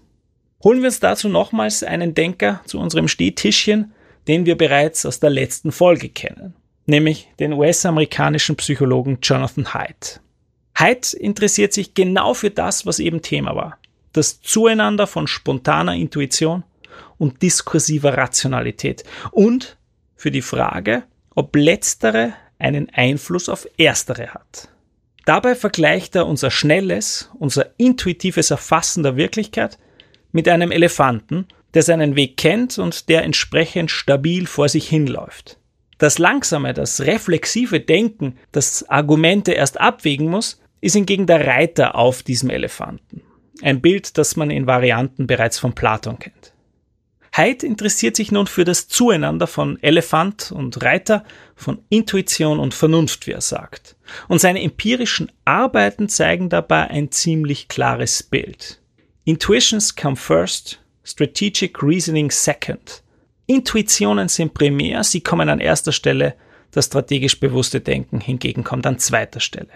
Holen 0.63 0.79
wir 0.79 0.87
uns 0.87 0.99
dazu 0.99 1.29
nochmals 1.29 1.83
einen 1.83 2.15
Denker 2.15 2.61
zu 2.65 2.79
unserem 2.79 3.07
Stehtischchen, 3.07 3.93
den 4.27 4.47
wir 4.47 4.57
bereits 4.57 5.05
aus 5.05 5.19
der 5.19 5.29
letzten 5.29 5.71
Folge 5.71 6.09
kennen, 6.09 6.55
nämlich 6.87 7.27
den 7.39 7.53
US-amerikanischen 7.53 8.55
Psychologen 8.55 9.19
Jonathan 9.21 9.75
Haidt. 9.75 10.19
Haidt 10.73 11.13
interessiert 11.13 11.71
sich 11.71 11.93
genau 11.93 12.33
für 12.33 12.49
das, 12.49 12.83
was 12.83 12.97
eben 12.97 13.21
Thema 13.21 13.55
war. 13.55 13.77
Das 14.11 14.41
Zueinander 14.41 15.05
von 15.05 15.27
spontaner 15.27 15.93
Intuition 15.93 16.63
und 17.19 17.43
diskursiver 17.43 18.17
Rationalität 18.17 19.03
und 19.29 19.77
für 20.15 20.31
die 20.31 20.41
Frage, 20.41 21.03
ob 21.39 21.55
letztere 21.55 22.33
einen 22.59 22.89
Einfluss 22.89 23.47
auf 23.47 23.65
erstere 23.77 24.33
hat. 24.33 24.67
Dabei 25.23 25.55
vergleicht 25.55 26.13
er 26.17 26.27
unser 26.27 26.51
schnelles, 26.51 27.31
unser 27.39 27.67
intuitives 27.77 28.51
Erfassen 28.51 29.03
der 29.03 29.15
Wirklichkeit 29.15 29.77
mit 30.33 30.49
einem 30.49 30.69
Elefanten, 30.69 31.47
der 31.73 31.83
seinen 31.83 32.17
Weg 32.17 32.35
kennt 32.35 32.77
und 32.77 33.07
der 33.07 33.23
entsprechend 33.23 33.89
stabil 33.89 34.47
vor 34.47 34.67
sich 34.67 34.89
hinläuft. 34.89 35.57
Das 35.97 36.17
langsame, 36.17 36.73
das 36.73 36.99
reflexive 36.99 37.79
Denken, 37.79 38.37
das 38.51 38.89
Argumente 38.89 39.53
erst 39.53 39.79
abwägen 39.79 40.27
muss, 40.27 40.61
ist 40.81 40.93
hingegen 40.95 41.25
der 41.25 41.47
Reiter 41.47 41.95
auf 41.95 42.21
diesem 42.21 42.49
Elefanten. 42.49 43.21
Ein 43.61 43.79
Bild, 43.79 44.17
das 44.17 44.35
man 44.35 44.51
in 44.51 44.67
Varianten 44.67 45.25
bereits 45.25 45.57
von 45.57 45.73
Platon 45.73 46.19
kennt. 46.19 46.53
Haidt 47.35 47.63
interessiert 47.63 48.15
sich 48.15 48.31
nun 48.31 48.47
für 48.47 48.65
das 48.65 48.87
Zueinander 48.87 49.47
von 49.47 49.81
Elefant 49.81 50.51
und 50.51 50.83
Reiter, 50.83 51.23
von 51.55 51.79
Intuition 51.89 52.59
und 52.59 52.73
Vernunft, 52.73 53.27
wie 53.27 53.31
er 53.31 53.41
sagt. 53.41 53.95
Und 54.27 54.39
seine 54.39 54.61
empirischen 54.61 55.31
Arbeiten 55.45 56.09
zeigen 56.09 56.49
dabei 56.49 56.89
ein 56.89 57.11
ziemlich 57.11 57.67
klares 57.67 58.23
Bild. 58.23 58.79
Intuitions 59.25 59.95
come 59.95 60.15
first, 60.15 60.79
strategic 61.03 61.83
reasoning 61.83 62.31
second. 62.31 63.03
Intuitionen 63.45 64.27
sind 64.27 64.53
primär, 64.53 65.03
sie 65.03 65.21
kommen 65.21 65.49
an 65.49 65.59
erster 65.59 65.91
Stelle, 65.91 66.35
das 66.71 66.85
strategisch 66.85 67.39
bewusste 67.39 67.81
Denken 67.81 68.21
hingegen 68.21 68.63
kommt 68.63 68.85
an 68.85 68.99
zweiter 68.99 69.39
Stelle. 69.39 69.69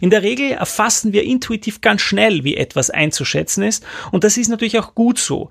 In 0.00 0.10
der 0.10 0.22
Regel 0.22 0.52
erfassen 0.52 1.12
wir 1.12 1.24
intuitiv 1.24 1.80
ganz 1.80 2.00
schnell, 2.00 2.44
wie 2.44 2.56
etwas 2.56 2.90
einzuschätzen 2.90 3.64
ist, 3.64 3.84
und 4.12 4.24
das 4.24 4.36
ist 4.36 4.48
natürlich 4.48 4.78
auch 4.78 4.94
gut 4.94 5.18
so 5.18 5.48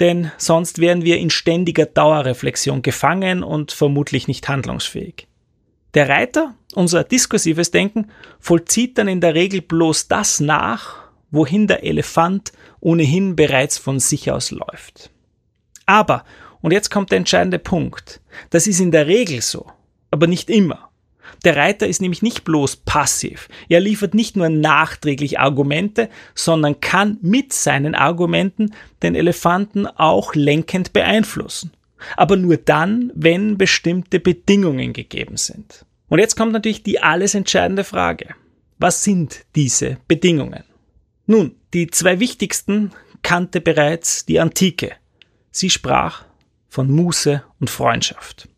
denn 0.00 0.30
sonst 0.38 0.78
wären 0.80 1.04
wir 1.04 1.18
in 1.18 1.30
ständiger 1.30 1.86
Dauerreflexion 1.86 2.82
gefangen 2.82 3.42
und 3.42 3.72
vermutlich 3.72 4.28
nicht 4.28 4.48
handlungsfähig. 4.48 5.28
Der 5.94 6.08
Reiter, 6.08 6.54
unser 6.74 7.04
diskursives 7.04 7.70
Denken, 7.70 8.10
vollzieht 8.40 8.98
dann 8.98 9.08
in 9.08 9.20
der 9.20 9.34
Regel 9.34 9.62
bloß 9.62 10.08
das 10.08 10.40
nach, 10.40 11.04
wohin 11.30 11.66
der 11.66 11.84
Elefant 11.84 12.52
ohnehin 12.80 13.36
bereits 13.36 13.78
von 13.78 14.00
sich 14.00 14.30
aus 14.30 14.50
läuft. 14.50 15.10
Aber, 15.86 16.24
und 16.60 16.72
jetzt 16.72 16.90
kommt 16.90 17.10
der 17.10 17.18
entscheidende 17.18 17.58
Punkt, 17.58 18.20
das 18.50 18.66
ist 18.66 18.80
in 18.80 18.90
der 18.90 19.06
Regel 19.06 19.40
so, 19.40 19.66
aber 20.10 20.26
nicht 20.26 20.50
immer. 20.50 20.90
Der 21.44 21.56
Reiter 21.56 21.86
ist 21.86 22.00
nämlich 22.00 22.22
nicht 22.22 22.44
bloß 22.44 22.76
passiv. 22.76 23.48
Er 23.68 23.80
liefert 23.80 24.14
nicht 24.14 24.36
nur 24.36 24.48
nachträglich 24.48 25.38
Argumente, 25.38 26.08
sondern 26.34 26.80
kann 26.80 27.18
mit 27.20 27.52
seinen 27.52 27.94
Argumenten 27.94 28.74
den 29.02 29.14
Elefanten 29.14 29.86
auch 29.86 30.34
lenkend 30.34 30.92
beeinflussen. 30.92 31.72
Aber 32.16 32.36
nur 32.36 32.56
dann, 32.56 33.12
wenn 33.14 33.58
bestimmte 33.58 34.20
Bedingungen 34.20 34.92
gegeben 34.92 35.36
sind. 35.36 35.84
Und 36.08 36.18
jetzt 36.18 36.36
kommt 36.36 36.52
natürlich 36.52 36.82
die 36.82 37.00
alles 37.00 37.34
entscheidende 37.34 37.84
Frage. 37.84 38.34
Was 38.78 39.04
sind 39.04 39.44
diese 39.54 39.98
Bedingungen? 40.08 40.64
Nun, 41.26 41.54
die 41.72 41.88
zwei 41.88 42.20
wichtigsten 42.20 42.92
kannte 43.22 43.60
bereits 43.60 44.26
die 44.26 44.40
Antike. 44.40 44.92
Sie 45.50 45.70
sprach 45.70 46.24
von 46.68 46.90
Muße 46.90 47.42
und 47.60 47.70
Freundschaft. 47.70 48.48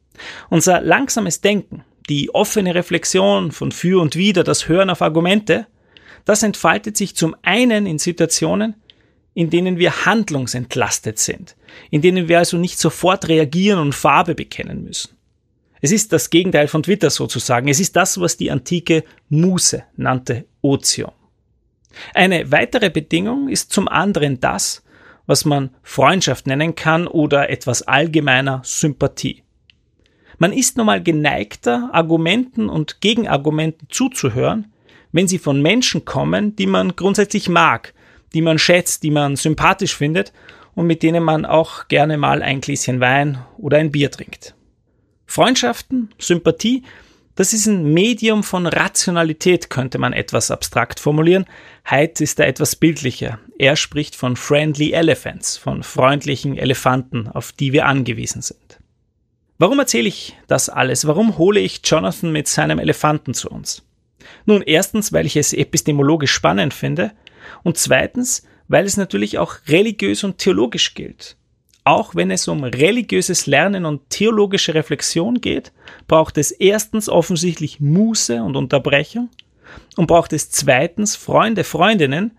Unser 0.48 0.80
langsames 0.80 1.40
Denken, 1.40 1.84
die 2.08 2.34
offene 2.34 2.74
Reflexion 2.74 3.52
von 3.52 3.72
für 3.72 4.00
und 4.00 4.16
wider, 4.16 4.44
das 4.44 4.68
Hören 4.68 4.90
auf 4.90 5.02
Argumente, 5.02 5.66
das 6.24 6.42
entfaltet 6.42 6.96
sich 6.96 7.16
zum 7.16 7.36
einen 7.42 7.86
in 7.86 7.98
Situationen, 7.98 8.74
in 9.34 9.50
denen 9.50 9.78
wir 9.78 10.06
handlungsentlastet 10.06 11.18
sind, 11.18 11.56
in 11.90 12.00
denen 12.00 12.28
wir 12.28 12.38
also 12.38 12.56
nicht 12.56 12.78
sofort 12.78 13.28
reagieren 13.28 13.78
und 13.78 13.94
Farbe 13.94 14.34
bekennen 14.34 14.82
müssen. 14.82 15.10
Es 15.80 15.92
ist 15.92 16.12
das 16.12 16.30
Gegenteil 16.30 16.68
von 16.68 16.82
Twitter 16.82 17.10
sozusagen. 17.10 17.68
Es 17.68 17.80
ist 17.80 17.94
das, 17.96 18.18
was 18.18 18.36
die 18.36 18.50
antike 18.50 19.04
Muse 19.28 19.84
nannte 19.96 20.46
Otium. 20.62 21.12
Eine 22.14 22.50
weitere 22.50 22.90
Bedingung 22.90 23.48
ist 23.48 23.72
zum 23.72 23.88
anderen 23.88 24.40
das, 24.40 24.82
was 25.26 25.44
man 25.44 25.70
Freundschaft 25.82 26.46
nennen 26.46 26.74
kann 26.74 27.06
oder 27.06 27.50
etwas 27.50 27.82
allgemeiner 27.82 28.62
Sympathie. 28.64 29.42
Man 30.38 30.52
ist 30.52 30.76
nun 30.76 30.86
mal 30.86 31.02
geneigter, 31.02 31.90
Argumenten 31.92 32.68
und 32.68 33.00
Gegenargumenten 33.00 33.88
zuzuhören, 33.90 34.72
wenn 35.12 35.28
sie 35.28 35.38
von 35.38 35.62
Menschen 35.62 36.04
kommen, 36.04 36.56
die 36.56 36.66
man 36.66 36.94
grundsätzlich 36.94 37.48
mag, 37.48 37.94
die 38.34 38.42
man 38.42 38.58
schätzt, 38.58 39.02
die 39.02 39.10
man 39.10 39.36
sympathisch 39.36 39.96
findet 39.96 40.32
und 40.74 40.86
mit 40.86 41.02
denen 41.02 41.24
man 41.24 41.46
auch 41.46 41.88
gerne 41.88 42.18
mal 42.18 42.42
ein 42.42 42.60
Gläschen 42.60 43.00
Wein 43.00 43.38
oder 43.56 43.78
ein 43.78 43.90
Bier 43.90 44.10
trinkt. 44.10 44.54
Freundschaften, 45.26 46.10
Sympathie, 46.18 46.82
das 47.34 47.52
ist 47.52 47.66
ein 47.66 47.92
Medium 47.92 48.42
von 48.42 48.66
Rationalität, 48.66 49.68
könnte 49.68 49.98
man 49.98 50.14
etwas 50.14 50.50
abstrakt 50.50 51.00
formulieren. 51.00 51.44
Haidt 51.84 52.20
ist 52.20 52.38
da 52.38 52.44
etwas 52.44 52.76
bildlicher. 52.76 53.38
Er 53.58 53.76
spricht 53.76 54.16
von 54.16 54.36
friendly 54.36 54.92
elephants, 54.92 55.58
von 55.58 55.82
freundlichen 55.82 56.56
Elefanten, 56.56 57.28
auf 57.28 57.52
die 57.52 57.72
wir 57.72 57.86
angewiesen 57.86 58.40
sind. 58.40 58.78
Warum 59.58 59.78
erzähle 59.78 60.08
ich 60.08 60.36
das 60.48 60.68
alles? 60.68 61.06
Warum 61.06 61.38
hole 61.38 61.60
ich 61.60 61.80
Jonathan 61.82 62.30
mit 62.30 62.46
seinem 62.46 62.78
Elefanten 62.78 63.32
zu 63.32 63.48
uns? 63.48 63.82
Nun, 64.44 64.62
erstens, 64.62 65.12
weil 65.12 65.24
ich 65.24 65.36
es 65.36 65.52
epistemologisch 65.52 66.32
spannend 66.32 66.74
finde 66.74 67.12
und 67.62 67.78
zweitens, 67.78 68.42
weil 68.68 68.84
es 68.84 68.96
natürlich 68.96 69.38
auch 69.38 69.56
religiös 69.68 70.24
und 70.24 70.38
theologisch 70.38 70.94
gilt. 70.94 71.36
Auch 71.84 72.14
wenn 72.14 72.30
es 72.30 72.48
um 72.48 72.64
religiöses 72.64 73.46
Lernen 73.46 73.84
und 73.84 74.10
theologische 74.10 74.74
Reflexion 74.74 75.40
geht, 75.40 75.72
braucht 76.08 76.36
es 76.36 76.50
erstens 76.50 77.08
offensichtlich 77.08 77.80
Muße 77.80 78.42
und 78.42 78.56
Unterbrechung 78.56 79.30
und 79.96 80.08
braucht 80.08 80.32
es 80.32 80.50
zweitens 80.50 81.16
Freunde, 81.16 81.64
Freundinnen, 81.64 82.32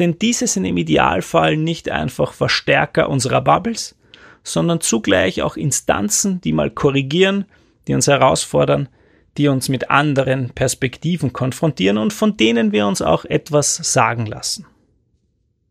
denn 0.00 0.18
diese 0.18 0.46
sind 0.46 0.64
im 0.64 0.76
Idealfall 0.76 1.56
nicht 1.56 1.88
einfach 1.88 2.32
Verstärker 2.32 3.08
unserer 3.08 3.40
Bubbles, 3.40 3.94
sondern 4.42 4.80
zugleich 4.80 5.42
auch 5.42 5.56
Instanzen, 5.56 6.40
die 6.40 6.52
mal 6.52 6.70
korrigieren, 6.70 7.44
die 7.86 7.94
uns 7.94 8.06
herausfordern, 8.06 8.88
die 9.36 9.48
uns 9.48 9.68
mit 9.68 9.90
anderen 9.90 10.50
Perspektiven 10.50 11.32
konfrontieren 11.32 11.98
und 11.98 12.12
von 12.12 12.36
denen 12.36 12.72
wir 12.72 12.86
uns 12.86 13.02
auch 13.02 13.24
etwas 13.24 13.76
sagen 13.76 14.26
lassen. 14.26 14.66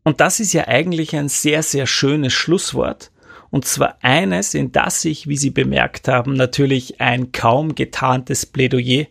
Und 0.02 0.20
das 0.20 0.40
ist 0.40 0.52
ja 0.52 0.66
eigentlich 0.66 1.14
ein 1.14 1.28
sehr, 1.28 1.62
sehr 1.62 1.86
schönes 1.86 2.32
Schlusswort, 2.32 3.10
und 3.50 3.64
zwar 3.64 3.98
eines, 4.00 4.54
in 4.54 4.70
das 4.70 5.02
sich, 5.02 5.26
wie 5.26 5.36
Sie 5.36 5.50
bemerkt 5.50 6.06
haben, 6.06 6.34
natürlich 6.34 7.00
ein 7.00 7.32
kaum 7.32 7.74
getarntes 7.74 8.46
Plädoyer 8.46 9.06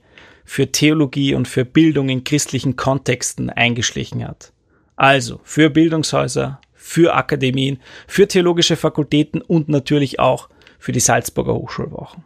für 0.46 0.72
Theologie 0.72 1.36
und 1.36 1.48
für 1.48 1.66
Bildung 1.66 2.10
in 2.10 2.24
christlichen 2.24 2.76
Kontexten 2.78 3.50
eingeschlichen 3.50 4.26
hat. 4.26 4.54
Also 4.96 5.42
für 5.44 5.70
Bildungshäuser, 5.70 6.60
für 6.90 7.14
Akademien, 7.14 7.80
für 8.08 8.28
theologische 8.28 8.76
Fakultäten 8.76 9.42
und 9.44 9.70
natürlich 9.70 10.20
auch 10.20 10.50
für 10.80 10.92
die 10.92 11.00
Salzburger 11.00 11.54
Hochschulwochen. 11.54 12.26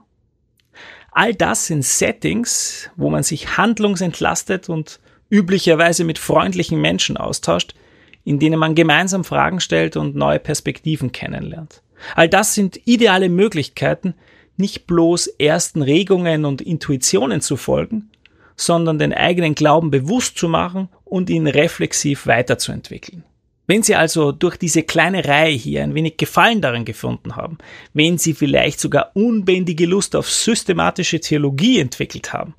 All 1.12 1.36
das 1.36 1.65
sind 1.65 1.84
Settings, 1.84 2.89
wo 2.95 3.10
man 3.10 3.23
sich 3.23 3.58
handlungsentlastet 3.58 4.69
und 4.69 5.02
üblicherweise 5.30 6.06
mit 6.06 6.17
freundlichen 6.17 6.80
Menschen 6.80 7.17
austauscht, 7.17 7.76
in 8.23 8.39
denen 8.39 8.58
man 8.58 8.73
gemeinsam 8.73 9.26
Fragen 9.26 9.60
stellt 9.60 9.97
und 9.97 10.15
neue 10.15 10.39
Perspektiven 10.39 11.12
kennenlernt. 11.12 11.82
All 12.15 12.30
das 12.30 12.54
sind 12.54 12.80
ideale 12.88 13.28
Möglichkeiten, 13.28 14.13
nicht 14.56 14.88
bloß 14.88 15.28
ersten 15.39 15.82
Regungen 15.82 16.45
und 16.45 16.62
Intuitionen 16.62 17.41
zu 17.41 17.58
folgen, 17.58 18.12
sondern 18.56 18.97
den 18.97 19.13
eigenen 19.13 19.56
Glauben 19.56 19.91
bewusst 19.91 20.38
zu 20.38 20.47
machen 20.47 20.88
und 21.04 21.30
ihn 21.30 21.47
reflexiv 21.47 22.28
weiterzuentwickeln. 22.28 23.26
Wenn 23.65 23.82
Sie 23.82 23.95
also 23.95 24.34
durch 24.34 24.58
diese 24.58 24.84
kleine 24.84 25.26
Reihe 25.26 25.54
hier 25.54 25.84
ein 25.84 25.95
wenig 25.95 26.17
Gefallen 26.17 26.62
daran 26.62 26.84
gefunden 26.84 27.38
haben, 27.38 27.58
wenn 27.93 28.17
Sie 28.17 28.34
vielleicht 28.34 28.80
sogar 28.80 29.12
unbändige 29.13 29.86
Lust 29.86 30.15
auf 30.15 30.30
systematische 30.30 31.21
Theologie 31.21 31.80
entwickelt 31.80 32.34
haben, 32.34 32.56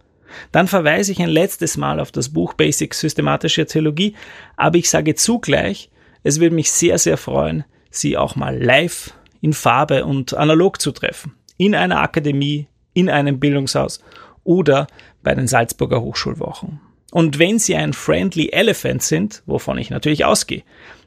dann 0.51 0.67
verweise 0.67 1.13
ich 1.13 1.21
ein 1.21 1.29
letztes 1.29 1.77
Mal 1.77 2.01
auf 2.01 2.11
das 2.11 2.31
Buch 2.31 2.55
Basic 2.55 2.95
Systematische 2.95 3.67
Theologie, 3.67 4.15
aber 4.57 4.79
ich 4.79 4.89
sage 4.89 5.15
zugleich, 5.15 5.91
es 6.23 6.41
würde 6.41 6.55
mich 6.55 6.73
sehr, 6.73 6.99
sehr 6.99 7.19
freuen, 7.19 7.65
Sie 7.91 8.17
auch 8.17 8.35
mal 8.35 8.61
live 8.61 9.13
in 9.41 9.53
Farbe 9.53 10.07
und 10.07 10.35
analog 10.35 10.81
zu 10.81 10.91
treffen. 10.91 11.35
In 11.59 11.75
einer 11.75 12.01
Akademie, 12.01 12.67
in 12.95 13.11
einem 13.11 13.39
Bildungshaus 13.39 14.01
oder 14.43 14.87
bei 15.23 15.35
den 15.35 15.47
Salzburger 15.47 16.01
Hochschulwochen. 16.01 16.81
Und 17.13 17.39
wenn 17.39 17.61
Sie 17.61 17.77
ein 17.77 17.93
Friendly 17.93 18.49
Elephant 18.49 19.03
sind, 19.03 19.43
wovon 19.47 19.79
ich 19.79 19.91
natürlich 19.91 20.25
ausgehe, 20.25 20.65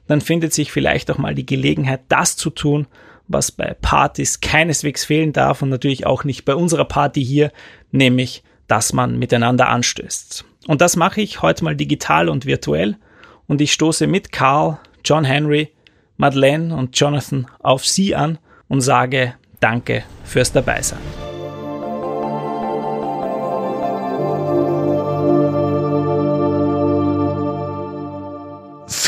dann 0.08 0.20
findet 0.20 0.52
sich 0.52 0.72
vielleicht 0.72 1.10
auch 1.10 1.18
mal 1.18 1.34
die 1.34 1.46
Gelegenheit, 1.46 2.00
das 2.08 2.36
zu 2.36 2.50
tun, 2.50 2.88
was 3.28 3.52
bei 3.52 3.74
Partys 3.80 4.40
keineswegs 4.40 5.04
fehlen 5.04 5.32
darf 5.32 5.62
und 5.62 5.68
natürlich 5.68 6.06
auch 6.06 6.24
nicht 6.24 6.44
bei 6.44 6.54
unserer 6.54 6.86
Party 6.86 7.24
hier, 7.24 7.52
nämlich, 7.92 8.42
dass 8.66 8.92
man 8.92 9.18
miteinander 9.18 9.68
anstößt. 9.68 10.44
Und 10.66 10.80
das 10.80 10.96
mache 10.96 11.20
ich 11.20 11.42
heute 11.42 11.62
mal 11.62 11.76
digital 11.76 12.28
und 12.28 12.46
virtuell 12.46 12.96
und 13.46 13.60
ich 13.60 13.72
stoße 13.72 14.06
mit 14.06 14.32
Carl, 14.32 14.78
John 15.04 15.24
Henry, 15.24 15.72
Madeleine 16.16 16.74
und 16.74 16.98
Jonathan 16.98 17.46
auf 17.60 17.86
Sie 17.86 18.14
an 18.14 18.38
und 18.66 18.80
sage 18.80 19.34
Danke 19.60 20.04
fürs 20.24 20.52
Dabeisein. 20.52 20.98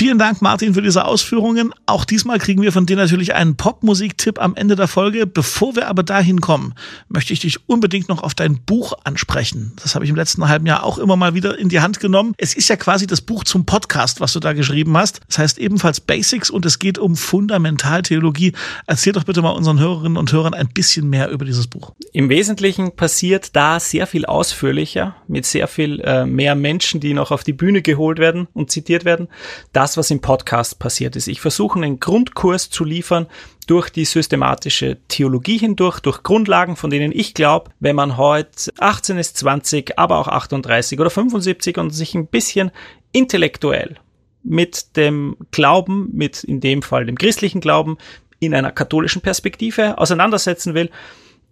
Vielen 0.00 0.18
Dank, 0.18 0.40
Martin, 0.40 0.72
für 0.72 0.80
diese 0.80 1.04
Ausführungen. 1.04 1.74
Auch 1.84 2.06
diesmal 2.06 2.38
kriegen 2.38 2.62
wir 2.62 2.72
von 2.72 2.86
dir 2.86 2.96
natürlich 2.96 3.34
einen 3.34 3.56
Popmusik-Tipp 3.56 4.40
am 4.40 4.56
Ende 4.56 4.74
der 4.74 4.88
Folge. 4.88 5.26
Bevor 5.26 5.76
wir 5.76 5.88
aber 5.88 6.02
dahin 6.02 6.40
kommen, 6.40 6.74
möchte 7.10 7.34
ich 7.34 7.40
dich 7.40 7.68
unbedingt 7.68 8.08
noch 8.08 8.22
auf 8.22 8.34
dein 8.34 8.62
Buch 8.62 8.94
ansprechen. 9.04 9.74
Das 9.82 9.94
habe 9.94 10.06
ich 10.06 10.10
im 10.10 10.16
letzten 10.16 10.48
halben 10.48 10.64
Jahr 10.64 10.84
auch 10.84 10.96
immer 10.96 11.16
mal 11.16 11.34
wieder 11.34 11.58
in 11.58 11.68
die 11.68 11.80
Hand 11.80 12.00
genommen. 12.00 12.32
Es 12.38 12.54
ist 12.54 12.70
ja 12.70 12.76
quasi 12.76 13.06
das 13.06 13.20
Buch 13.20 13.44
zum 13.44 13.66
Podcast, 13.66 14.22
was 14.22 14.32
du 14.32 14.40
da 14.40 14.54
geschrieben 14.54 14.96
hast. 14.96 15.20
Das 15.28 15.36
heißt 15.36 15.58
ebenfalls 15.58 16.00
Basics 16.00 16.48
und 16.48 16.64
es 16.64 16.78
geht 16.78 16.96
um 16.96 17.14
Fundamentaltheologie. 17.14 18.54
Erzähl 18.86 19.12
doch 19.12 19.24
bitte 19.24 19.42
mal 19.42 19.50
unseren 19.50 19.80
Hörerinnen 19.80 20.16
und 20.16 20.32
Hörern 20.32 20.54
ein 20.54 20.68
bisschen 20.68 21.10
mehr 21.10 21.28
über 21.28 21.44
dieses 21.44 21.66
Buch. 21.66 21.92
Im 22.14 22.30
Wesentlichen 22.30 22.96
passiert 22.96 23.54
da 23.54 23.78
sehr 23.78 24.06
viel 24.06 24.24
ausführlicher, 24.24 25.16
mit 25.28 25.44
sehr 25.44 25.68
viel 25.68 26.00
äh, 26.00 26.24
mehr 26.24 26.54
Menschen, 26.54 27.00
die 27.00 27.12
noch 27.12 27.32
auf 27.32 27.44
die 27.44 27.52
Bühne 27.52 27.82
geholt 27.82 28.18
werden 28.18 28.48
und 28.54 28.70
zitiert 28.70 29.04
werden. 29.04 29.28
Das 29.74 29.89
das, 29.90 29.96
was 29.96 30.10
im 30.12 30.20
Podcast 30.20 30.78
passiert 30.78 31.16
ist. 31.16 31.26
Ich 31.26 31.40
versuche 31.40 31.78
einen 31.80 31.98
Grundkurs 31.98 32.70
zu 32.70 32.84
liefern 32.84 33.26
durch 33.66 33.90
die 33.90 34.04
systematische 34.04 34.98
Theologie 35.08 35.58
hindurch, 35.58 35.98
durch 35.98 36.22
Grundlagen, 36.22 36.76
von 36.76 36.90
denen 36.90 37.10
ich 37.10 37.34
glaube, 37.34 37.72
wenn 37.80 37.96
man 37.96 38.16
heute 38.16 38.72
18 38.78 39.18
ist, 39.18 39.36
20, 39.38 39.98
aber 39.98 40.18
auch 40.18 40.28
38 40.28 41.00
oder 41.00 41.10
75 41.10 41.76
und 41.78 41.90
sich 41.90 42.14
ein 42.14 42.28
bisschen 42.28 42.70
intellektuell 43.10 43.96
mit 44.44 44.96
dem 44.96 45.36
Glauben, 45.50 46.08
mit 46.12 46.44
in 46.44 46.60
dem 46.60 46.82
Fall 46.82 47.04
dem 47.04 47.18
christlichen 47.18 47.60
Glauben, 47.60 47.98
in 48.38 48.54
einer 48.54 48.70
katholischen 48.70 49.22
Perspektive 49.22 49.98
auseinandersetzen 49.98 50.74
will, 50.74 50.88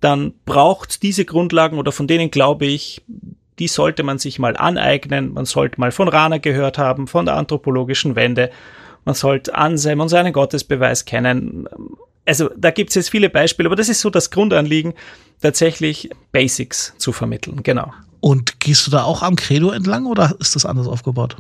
dann 0.01 0.33
braucht 0.45 1.03
diese 1.03 1.25
Grundlagen 1.25 1.77
oder 1.77 1.91
von 1.91 2.07
denen 2.07 2.31
glaube 2.31 2.67
ich, 2.67 3.03
die 3.59 3.69
sollte 3.69 4.03
man 4.03 4.19
sich 4.19 4.39
mal 4.39 4.57
aneignen. 4.57 5.33
Man 5.35 5.45
sollte 5.45 5.81
mal 5.81 5.93
von 5.93 6.09
Rana 6.09 6.39
gehört 6.39 6.79
haben, 6.79 7.07
von 7.07 7.27
der 7.27 7.37
anthropologischen 7.37 8.17
Wende. 8.17 8.51
Man 9.05 9.15
sollte 9.15 9.55
Anselm 9.55 10.01
und 10.01 10.09
seinen 10.09 10.33
Gottesbeweis 10.33 11.05
kennen. 11.05 11.69
Also 12.27 12.51
da 12.57 12.71
gibt 12.71 12.91
es 12.91 12.97
jetzt 12.97 13.11
viele 13.11 13.31
Beispiele, 13.31 13.69
aber 13.69 13.77
das 13.77 13.89
ist 13.89 14.01
so 14.01 14.11
das 14.11 14.31
Grundanliegen, 14.31 14.93
tatsächlich 15.41 16.11
Basics 16.31 16.95
zu 16.99 17.13
vermitteln. 17.13 17.63
Genau. 17.63 17.93
Und 18.21 18.61
gehst 18.61 18.87
du 18.87 18.91
da 18.91 19.05
auch 19.05 19.23
am 19.23 19.37
Credo 19.37 19.71
entlang 19.71 20.07
oder 20.07 20.35
ist 20.41 20.57
das 20.57 20.67
anders 20.67 20.89
aufgebaut? 20.89 21.37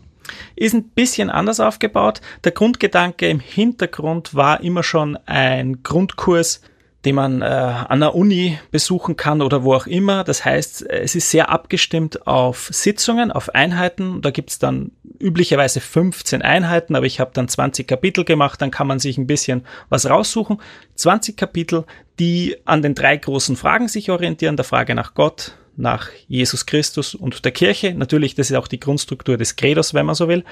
Ist 0.56 0.74
ein 0.74 0.84
bisschen 0.84 1.30
anders 1.30 1.60
aufgebaut. 1.60 2.20
Der 2.44 2.52
Grundgedanke 2.52 3.28
im 3.28 3.40
Hintergrund 3.40 4.34
war 4.34 4.60
immer 4.62 4.82
schon 4.82 5.18
ein 5.26 5.82
Grundkurs 5.82 6.60
den 7.04 7.14
man 7.14 7.42
äh, 7.42 7.44
an 7.44 8.00
der 8.00 8.14
Uni 8.14 8.58
besuchen 8.70 9.16
kann 9.16 9.40
oder 9.40 9.62
wo 9.62 9.74
auch 9.74 9.86
immer. 9.86 10.24
Das 10.24 10.44
heißt, 10.44 10.82
es 10.82 11.14
ist 11.14 11.30
sehr 11.30 11.48
abgestimmt 11.48 12.26
auf 12.26 12.68
Sitzungen, 12.72 13.30
auf 13.30 13.54
Einheiten. 13.54 14.20
Da 14.20 14.30
gibt's 14.30 14.58
dann 14.58 14.90
üblicherweise 15.20 15.80
15 15.80 16.42
Einheiten, 16.42 16.96
aber 16.96 17.06
ich 17.06 17.20
habe 17.20 17.30
dann 17.34 17.48
20 17.48 17.86
Kapitel 17.86 18.24
gemacht, 18.24 18.60
dann 18.60 18.70
kann 18.70 18.86
man 18.86 18.98
sich 18.98 19.16
ein 19.16 19.26
bisschen 19.26 19.64
was 19.88 20.10
raussuchen. 20.10 20.60
20 20.96 21.36
Kapitel, 21.36 21.84
die 22.18 22.56
an 22.64 22.82
den 22.82 22.94
drei 22.94 23.16
großen 23.16 23.56
Fragen 23.56 23.88
sich 23.88 24.10
orientieren, 24.10 24.56
der 24.56 24.64
Frage 24.64 24.94
nach 24.94 25.14
Gott, 25.14 25.52
nach 25.76 26.08
Jesus 26.26 26.66
Christus 26.66 27.14
und 27.14 27.44
der 27.44 27.52
Kirche. 27.52 27.94
Natürlich, 27.94 28.34
das 28.34 28.50
ist 28.50 28.56
auch 28.56 28.68
die 28.68 28.80
Grundstruktur 28.80 29.36
des 29.36 29.54
Credos, 29.54 29.94
wenn 29.94 30.06
man 30.06 30.16
so 30.16 30.26
will. 30.28 30.44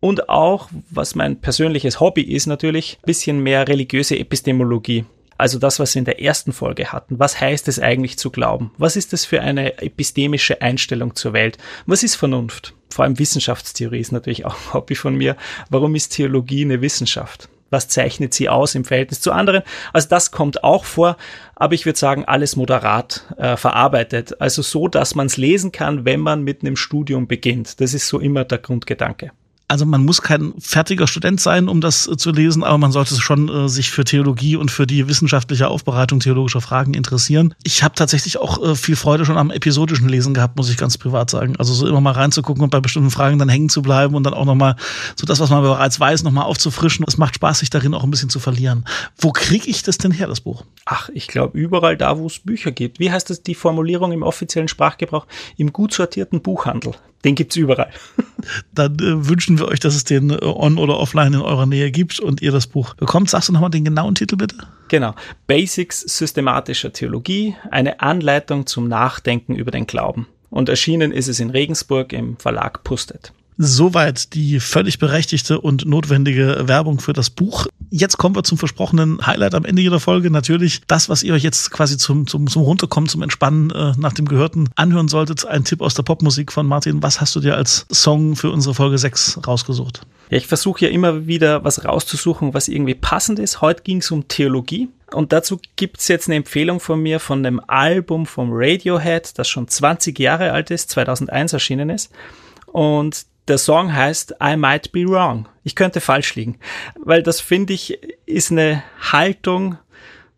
Und 0.00 0.30
auch, 0.30 0.68
was 0.90 1.14
mein 1.14 1.40
persönliches 1.40 2.00
Hobby 2.00 2.22
ist, 2.22 2.46
natürlich, 2.46 2.98
bisschen 3.04 3.40
mehr 3.40 3.68
religiöse 3.68 4.18
Epistemologie. 4.18 5.04
Also 5.42 5.58
das, 5.58 5.80
was 5.80 5.96
wir 5.96 5.98
in 5.98 6.04
der 6.04 6.22
ersten 6.22 6.52
Folge 6.52 6.92
hatten. 6.92 7.18
Was 7.18 7.40
heißt 7.40 7.66
es 7.66 7.80
eigentlich 7.80 8.16
zu 8.16 8.30
glauben? 8.30 8.70
Was 8.78 8.94
ist 8.94 9.12
das 9.12 9.24
für 9.24 9.40
eine 9.40 9.82
epistemische 9.82 10.62
Einstellung 10.62 11.16
zur 11.16 11.32
Welt? 11.32 11.58
Was 11.84 12.04
ist 12.04 12.14
Vernunft? 12.14 12.74
Vor 12.90 13.04
allem 13.04 13.18
Wissenschaftstheorie 13.18 13.98
ist 13.98 14.12
natürlich 14.12 14.44
auch 14.44 14.54
ein 14.54 14.72
Hobby 14.72 14.94
von 14.94 15.16
mir. 15.16 15.36
Warum 15.68 15.96
ist 15.96 16.10
Theologie 16.10 16.64
eine 16.64 16.80
Wissenschaft? 16.80 17.48
Was 17.70 17.88
zeichnet 17.88 18.34
sie 18.34 18.48
aus 18.48 18.76
im 18.76 18.84
Verhältnis 18.84 19.20
zu 19.20 19.32
anderen? 19.32 19.62
Also 19.92 20.08
das 20.08 20.30
kommt 20.30 20.62
auch 20.62 20.84
vor, 20.84 21.16
aber 21.56 21.74
ich 21.74 21.86
würde 21.86 21.98
sagen, 21.98 22.24
alles 22.24 22.54
moderat 22.54 23.24
äh, 23.36 23.56
verarbeitet. 23.56 24.40
Also 24.40 24.62
so, 24.62 24.86
dass 24.86 25.16
man 25.16 25.26
es 25.26 25.38
lesen 25.38 25.72
kann, 25.72 26.04
wenn 26.04 26.20
man 26.20 26.44
mit 26.44 26.60
einem 26.60 26.76
Studium 26.76 27.26
beginnt. 27.26 27.80
Das 27.80 27.94
ist 27.94 28.06
so 28.06 28.20
immer 28.20 28.44
der 28.44 28.58
Grundgedanke 28.58 29.32
also 29.72 29.86
man 29.86 30.04
muss 30.04 30.20
kein 30.20 30.52
fertiger 30.58 31.06
Student 31.06 31.40
sein, 31.40 31.66
um 31.66 31.80
das 31.80 32.06
äh, 32.06 32.18
zu 32.18 32.30
lesen, 32.30 32.62
aber 32.62 32.76
man 32.76 32.92
sollte 32.92 33.18
schon 33.18 33.48
äh, 33.48 33.70
sich 33.70 33.90
für 33.90 34.04
Theologie 34.04 34.56
und 34.56 34.70
für 34.70 34.86
die 34.86 35.08
wissenschaftliche 35.08 35.68
Aufbereitung 35.68 36.20
theologischer 36.20 36.60
Fragen 36.60 36.92
interessieren. 36.92 37.54
Ich 37.64 37.82
habe 37.82 37.94
tatsächlich 37.94 38.36
auch 38.36 38.62
äh, 38.62 38.74
viel 38.74 38.96
Freude 38.96 39.24
schon 39.24 39.38
am 39.38 39.50
episodischen 39.50 40.10
Lesen 40.10 40.34
gehabt, 40.34 40.58
muss 40.58 40.68
ich 40.68 40.76
ganz 40.76 40.98
privat 40.98 41.30
sagen. 41.30 41.56
Also 41.58 41.72
so 41.72 41.86
immer 41.86 42.02
mal 42.02 42.10
reinzugucken 42.10 42.62
und 42.62 42.68
bei 42.68 42.80
bestimmten 42.80 43.10
Fragen 43.10 43.38
dann 43.38 43.48
hängen 43.48 43.70
zu 43.70 43.80
bleiben 43.80 44.14
und 44.14 44.24
dann 44.24 44.34
auch 44.34 44.44
nochmal 44.44 44.76
so 45.16 45.24
das, 45.24 45.40
was 45.40 45.48
man 45.48 45.62
bereits 45.62 45.98
weiß, 45.98 46.22
nochmal 46.22 46.44
aufzufrischen. 46.44 47.06
Es 47.08 47.16
macht 47.16 47.36
Spaß, 47.36 47.60
sich 47.60 47.70
darin 47.70 47.94
auch 47.94 48.04
ein 48.04 48.10
bisschen 48.10 48.28
zu 48.28 48.40
verlieren. 48.40 48.84
Wo 49.16 49.32
kriege 49.32 49.70
ich 49.70 49.82
das 49.82 49.96
denn 49.96 50.12
her, 50.12 50.26
das 50.26 50.42
Buch? 50.42 50.64
Ach, 50.84 51.08
ich 51.14 51.28
glaube 51.28 51.56
überall 51.56 51.96
da, 51.96 52.18
wo 52.18 52.26
es 52.26 52.40
Bücher 52.40 52.72
gibt. 52.72 53.00
Wie 53.00 53.10
heißt 53.10 53.30
das 53.30 53.42
die 53.42 53.54
Formulierung 53.54 54.12
im 54.12 54.22
offiziellen 54.22 54.68
Sprachgebrauch? 54.68 55.26
Im 55.56 55.72
gut 55.72 55.94
sortierten 55.94 56.42
Buchhandel. 56.42 56.92
Den 57.24 57.36
gibt's 57.36 57.56
überall. 57.56 57.90
Dann 58.74 58.94
äh, 58.96 59.28
wünschen 59.28 59.58
wir 59.58 59.61
euch, 59.66 59.80
dass 59.80 59.94
es 59.94 60.04
den 60.04 60.30
äh, 60.30 60.38
on- 60.42 60.78
oder 60.78 60.98
offline 60.98 61.34
in 61.34 61.40
eurer 61.40 61.66
Nähe 61.66 61.90
gibt 61.90 62.20
und 62.20 62.42
ihr 62.42 62.52
das 62.52 62.66
Buch 62.66 62.94
bekommt. 62.94 63.30
Sagst 63.30 63.48
du 63.48 63.52
nochmal 63.52 63.70
den 63.70 63.84
genauen 63.84 64.14
Titel 64.14 64.36
bitte? 64.36 64.56
Genau. 64.88 65.14
Basics 65.46 66.00
systematischer 66.00 66.92
Theologie, 66.92 67.56
eine 67.70 68.00
Anleitung 68.00 68.66
zum 68.66 68.88
Nachdenken 68.88 69.54
über 69.54 69.70
den 69.70 69.86
Glauben. 69.86 70.26
Und 70.50 70.68
erschienen 70.68 71.12
ist 71.12 71.28
es 71.28 71.40
in 71.40 71.50
Regensburg 71.50 72.12
im 72.12 72.36
Verlag 72.36 72.84
Pustet. 72.84 73.32
Soweit 73.58 74.34
die 74.34 74.60
völlig 74.60 74.98
berechtigte 74.98 75.60
und 75.60 75.84
notwendige 75.84 76.62
Werbung 76.66 77.00
für 77.00 77.12
das 77.12 77.30
Buch. 77.30 77.66
Jetzt 77.90 78.16
kommen 78.16 78.34
wir 78.34 78.44
zum 78.44 78.56
versprochenen 78.56 79.26
Highlight 79.26 79.54
am 79.54 79.66
Ende 79.66 79.82
jeder 79.82 80.00
Folge. 80.00 80.30
Natürlich 80.30 80.80
das, 80.86 81.10
was 81.10 81.22
ihr 81.22 81.34
euch 81.34 81.42
jetzt 81.42 81.70
quasi 81.70 81.98
zum, 81.98 82.26
zum, 82.26 82.46
zum 82.46 82.62
Runterkommen, 82.62 83.08
zum 83.08 83.20
Entspannen 83.22 83.70
äh, 83.70 83.92
nach 83.98 84.14
dem 84.14 84.26
Gehörten 84.26 84.70
anhören 84.76 85.08
solltet. 85.08 85.44
Ein 85.44 85.64
Tipp 85.64 85.82
aus 85.82 85.94
der 85.94 86.02
Popmusik 86.02 86.50
von 86.50 86.66
Martin. 86.66 87.02
Was 87.02 87.20
hast 87.20 87.36
du 87.36 87.40
dir 87.40 87.56
als 87.56 87.86
Song 87.92 88.36
für 88.36 88.50
unsere 88.50 88.74
Folge 88.74 88.96
6 88.96 89.40
rausgesucht? 89.46 90.06
Ja, 90.30 90.38
ich 90.38 90.46
versuche 90.46 90.86
ja 90.86 90.90
immer 90.90 91.26
wieder 91.26 91.62
was 91.62 91.84
rauszusuchen, 91.84 92.54
was 92.54 92.68
irgendwie 92.68 92.94
passend 92.94 93.38
ist. 93.38 93.60
Heute 93.60 93.82
ging 93.82 93.98
es 93.98 94.10
um 94.10 94.26
Theologie. 94.28 94.88
Und 95.12 95.34
dazu 95.34 95.60
gibt's 95.76 96.08
jetzt 96.08 96.28
eine 96.28 96.36
Empfehlung 96.36 96.80
von 96.80 97.02
mir 97.02 97.20
von 97.20 97.44
einem 97.44 97.60
Album 97.66 98.24
vom 98.24 98.48
Radiohead, 98.50 99.38
das 99.38 99.50
schon 99.50 99.68
20 99.68 100.18
Jahre 100.18 100.52
alt 100.52 100.70
ist, 100.70 100.88
2001 100.88 101.52
erschienen 101.52 101.90
ist. 101.90 102.10
Und 102.66 103.26
der 103.48 103.58
Song 103.58 103.94
heißt 103.94 104.36
I 104.42 104.56
Might 104.56 104.92
Be 104.92 105.06
Wrong. 105.06 105.48
Ich 105.64 105.74
könnte 105.74 106.00
falsch 106.00 106.34
liegen, 106.34 106.58
weil 107.04 107.22
das 107.22 107.40
finde 107.40 107.72
ich 107.72 107.98
ist 108.26 108.50
eine 108.50 108.82
Haltung, 109.00 109.78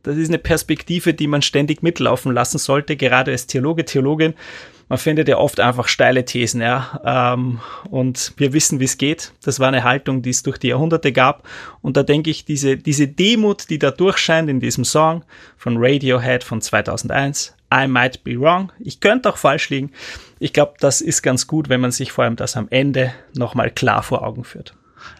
das 0.03 0.17
ist 0.17 0.29
eine 0.29 0.39
Perspektive, 0.39 1.15
die 1.15 1.27
man 1.27 1.43
ständig 1.43 1.83
mitlaufen 1.83 2.33
lassen 2.33 2.59
sollte, 2.59 2.97
gerade 2.97 3.31
als 3.31 3.47
Theologe, 3.47 3.85
Theologin. 3.85 4.35
Man 4.91 4.99
findet 4.99 5.29
ja 5.29 5.39
oft 5.39 5.61
einfach 5.61 5.89
steile 5.89 6.27
Thesen, 6.27 6.61
ja. 6.61 7.01
Ähm, 7.05 7.61
und 7.91 8.35
wir 8.37 8.53
wissen, 8.53 8.81
wie 8.81 8.85
es 8.85 8.99
geht. 8.99 9.33
Das 9.43 9.59
war 9.59 9.69
eine 9.69 9.83
Haltung, 9.83 10.21
die 10.21 10.29
es 10.29 10.43
durch 10.43 10.59
die 10.59 10.69
Jahrhunderte 10.69 11.11
gab. 11.11 11.49
Und 11.81 11.97
da 11.97 12.03
denke 12.03 12.29
ich, 12.29 12.45
diese, 12.45 12.77
diese 12.77 13.09
Demut, 13.09 13.71
die 13.71 13.79
da 13.79 13.91
durchscheint 13.91 14.51
in 14.51 14.61
diesem 14.61 14.85
Song 14.85 15.25
von 15.57 15.77
Radiohead 15.79 16.45
von 16.45 16.61
2001, 16.61 17.55
I 17.75 17.89
might 17.89 18.23
be 18.23 18.39
wrong. 18.39 18.71
Ich 18.79 19.01
könnte 19.01 19.29
auch 19.29 19.37
falsch 19.37 19.71
liegen. 19.71 19.91
Ich 20.39 20.53
glaube, 20.53 20.75
das 20.79 21.01
ist 21.01 21.23
ganz 21.23 21.47
gut, 21.47 21.69
wenn 21.69 21.81
man 21.81 21.91
sich 21.91 22.13
vor 22.13 22.25
allem 22.25 22.37
das 22.37 22.57
am 22.57 22.69
Ende 22.71 23.13
nochmal 23.35 23.71
klar 23.71 24.03
vor 24.03 24.23
Augen 24.23 24.45
führt. 24.45 24.75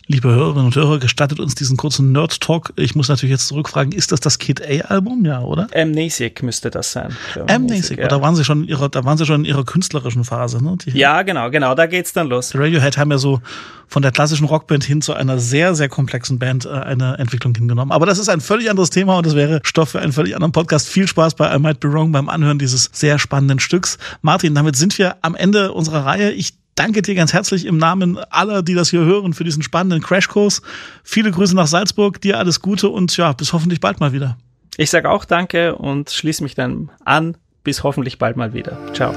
Liebe 0.07 0.29
Hörerinnen 0.29 0.67
und 0.67 0.77
Hörer, 0.77 0.99
gestattet 0.99 1.41
uns 1.41 1.55
diesen 1.55 1.77
kurzen 1.77 2.13
Nerd-Talk. 2.13 2.73
Ich 2.77 2.95
muss 2.95 3.09
natürlich 3.09 3.33
jetzt 3.33 3.49
zurückfragen, 3.49 3.93
ist 3.93 4.13
das 4.13 4.21
das 4.21 4.39
Kid 4.39 4.63
A-Album? 4.63 5.25
Ja, 5.25 5.41
oder? 5.41 5.69
Amnesic 5.75 6.43
müsste 6.43 6.71
das 6.71 6.93
sein. 6.93 7.17
Amnesic, 7.49 7.99
ja. 7.99 8.09
da 8.09 8.21
waren 8.21 8.37
sie 8.37 8.45
schon 8.45 8.65
in 8.65 8.69
ihrer, 8.69 8.89
da 8.89 9.05
waren 9.05 9.17
sie 9.17 9.27
schon 9.27 9.41
in 9.41 9.45
ihrer 9.47 9.65
künstlerischen 9.65 10.25
Phase, 10.25 10.63
ne? 10.63 10.77
Die 10.85 10.91
ja, 10.99 11.23
genau, 11.23 11.51
genau, 11.51 11.75
da 11.75 11.87
geht's 11.87 12.13
dann 12.13 12.29
los. 12.29 12.55
Radiohead 12.55 12.99
haben 12.99 13.11
ja 13.11 13.19
so 13.19 13.41
von 13.87 14.03
der 14.03 14.13
klassischen 14.13 14.47
Rockband 14.47 14.85
hin 14.85 15.03
zu 15.03 15.15
einer 15.15 15.39
sehr, 15.39 15.75
sehr 15.75 15.89
komplexen 15.89 16.39
Band 16.39 16.67
äh, 16.67 16.71
eine 16.71 17.19
Entwicklung 17.19 17.55
hingenommen. 17.55 17.93
Aber 17.93 18.07
das 18.07 18.19
ist 18.19 18.29
ein 18.29 18.41
völlig 18.41 18.69
anderes 18.71 18.91
Thema 18.91 19.19
und 19.19 19.27
das 19.27 19.35
wäre 19.35 19.61
Stoff 19.63 19.91
für 19.91 20.01
einen 20.01 20.13
völlig 20.13 20.35
anderen 20.35 20.53
Podcast. 20.53 20.89
Viel 20.89 21.07
Spaß 21.07 21.35
bei 21.35 21.55
I 21.55 21.59
Might 21.59 21.81
Be 21.81 21.93
Wrong 21.93 22.13
beim 22.13 22.29
Anhören 22.29 22.59
dieses 22.59 22.91
sehr 22.93 23.19
spannenden 23.19 23.61
Stücks. 23.61 23.99
Martin, 24.23 24.55
damit 24.55 24.77
sind 24.77 24.99
wir 24.99 25.17
am 25.23 25.35
Ende 25.35 25.73
unserer 25.73 26.05
Reihe. 26.05 26.33
Ich 26.33 26.55
danke 26.75 27.03
dir 27.03 27.15
ganz 27.15 27.33
herzlich 27.33 27.67
im 27.67 27.77
Namen 27.77 28.19
aller, 28.31 28.63
die 28.63 28.75
das 28.75 28.91
hier 28.91 29.01
hören, 29.01 29.33
für 29.33 29.45
diesen 29.45 29.63
spannenden 29.63 30.03
Crashkurs. 30.03 30.63
Viele 31.03 31.31
Grüße 31.31 31.55
nach 31.55 31.67
Salzburg, 31.67 32.21
dir 32.21 32.39
alles 32.39 32.61
Gute 32.61 32.89
und 32.89 33.17
ja, 33.17 33.33
bis 33.33 33.53
hoffentlich 33.53 33.81
bald 33.81 34.01
mal 34.01 34.13
wieder. 34.13 34.37
Ich 34.77 34.91
sage 34.91 35.11
auch 35.11 35.25
danke 35.25 35.77
und 35.77 36.11
schließe 36.11 36.43
mich 36.43 36.55
dann 36.55 36.91
an. 37.05 37.37
Bis 37.63 37.83
hoffentlich 37.83 38.19
bald 38.19 38.37
mal 38.37 38.53
wieder. 38.53 38.77
Ciao. 38.93 39.15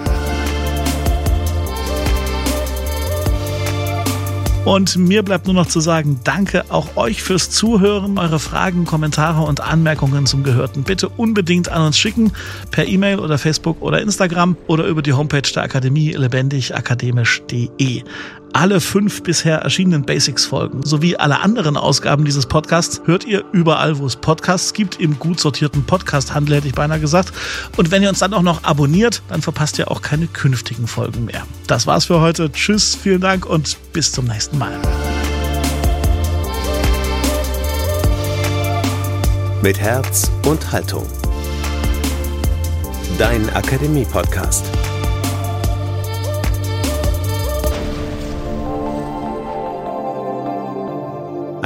Und 4.67 4.97
mir 4.97 5.23
bleibt 5.23 5.45
nur 5.45 5.53
noch 5.53 5.67
zu 5.67 5.80
sagen, 5.80 6.19
danke 6.25 6.65
auch 6.67 6.97
euch 6.97 7.23
fürs 7.23 7.49
Zuhören. 7.49 8.19
Eure 8.19 8.38
Fragen, 8.38 8.84
Kommentare 8.84 9.43
und 9.43 9.62
Anmerkungen 9.62 10.25
zum 10.25 10.43
Gehörten 10.43 10.84
bitte 10.84 11.08
unbedingt 11.08 11.69
an 11.69 11.84
uns 11.84 11.97
schicken. 11.97 12.34
Per 12.69 12.86
E-Mail 12.86 13.19
oder 13.19 13.38
Facebook 13.38 13.82
oder 13.82 14.01
Instagram 14.01 14.58
oder 14.67 14.84
über 14.84 15.01
die 15.01 15.13
Homepage 15.13 15.49
der 15.56 15.63
Akademie 15.63 16.12
lebendigakademisch.de 16.12 18.03
alle 18.53 18.81
fünf 18.81 19.23
bisher 19.23 19.60
erschienenen 19.60 20.03
Basics-Folgen 20.03 20.83
sowie 20.83 21.15
alle 21.15 21.41
anderen 21.41 21.77
Ausgaben 21.77 22.25
dieses 22.25 22.45
Podcasts 22.45 23.01
hört 23.05 23.25
ihr 23.25 23.43
überall, 23.51 23.99
wo 23.99 24.05
es 24.05 24.15
Podcasts 24.15 24.73
gibt, 24.73 24.99
im 24.99 25.19
gut 25.19 25.39
sortierten 25.39 25.83
Podcast-Handel, 25.83 26.57
hätte 26.57 26.67
ich 26.67 26.73
beinahe 26.73 26.99
gesagt. 26.99 27.31
Und 27.75 27.91
wenn 27.91 28.03
ihr 28.03 28.10
uns 28.10 28.19
dann 28.19 28.33
auch 28.33 28.41
noch 28.41 28.63
abonniert, 28.63 29.21
dann 29.29 29.41
verpasst 29.41 29.77
ihr 29.79 29.91
auch 29.91 30.01
keine 30.01 30.27
künftigen 30.27 30.88
Folgen 30.88 31.25
mehr. 31.25 31.45
Das 31.67 31.88
war's 31.88 32.05
für 32.05 32.21
heute. 32.21 32.51
Tschüss, 32.51 32.95
vielen 32.95 33.21
Dank 33.21 33.45
und 33.45 33.77
bis 33.93 34.12
zum 34.12 34.25
nächsten 34.25 34.57
Mal. 34.57 34.77
Mit 39.62 39.79
Herz 39.79 40.31
und 40.45 40.71
Haltung. 40.71 41.05
Dein 43.17 43.49
Akademie-Podcast. 43.49 44.65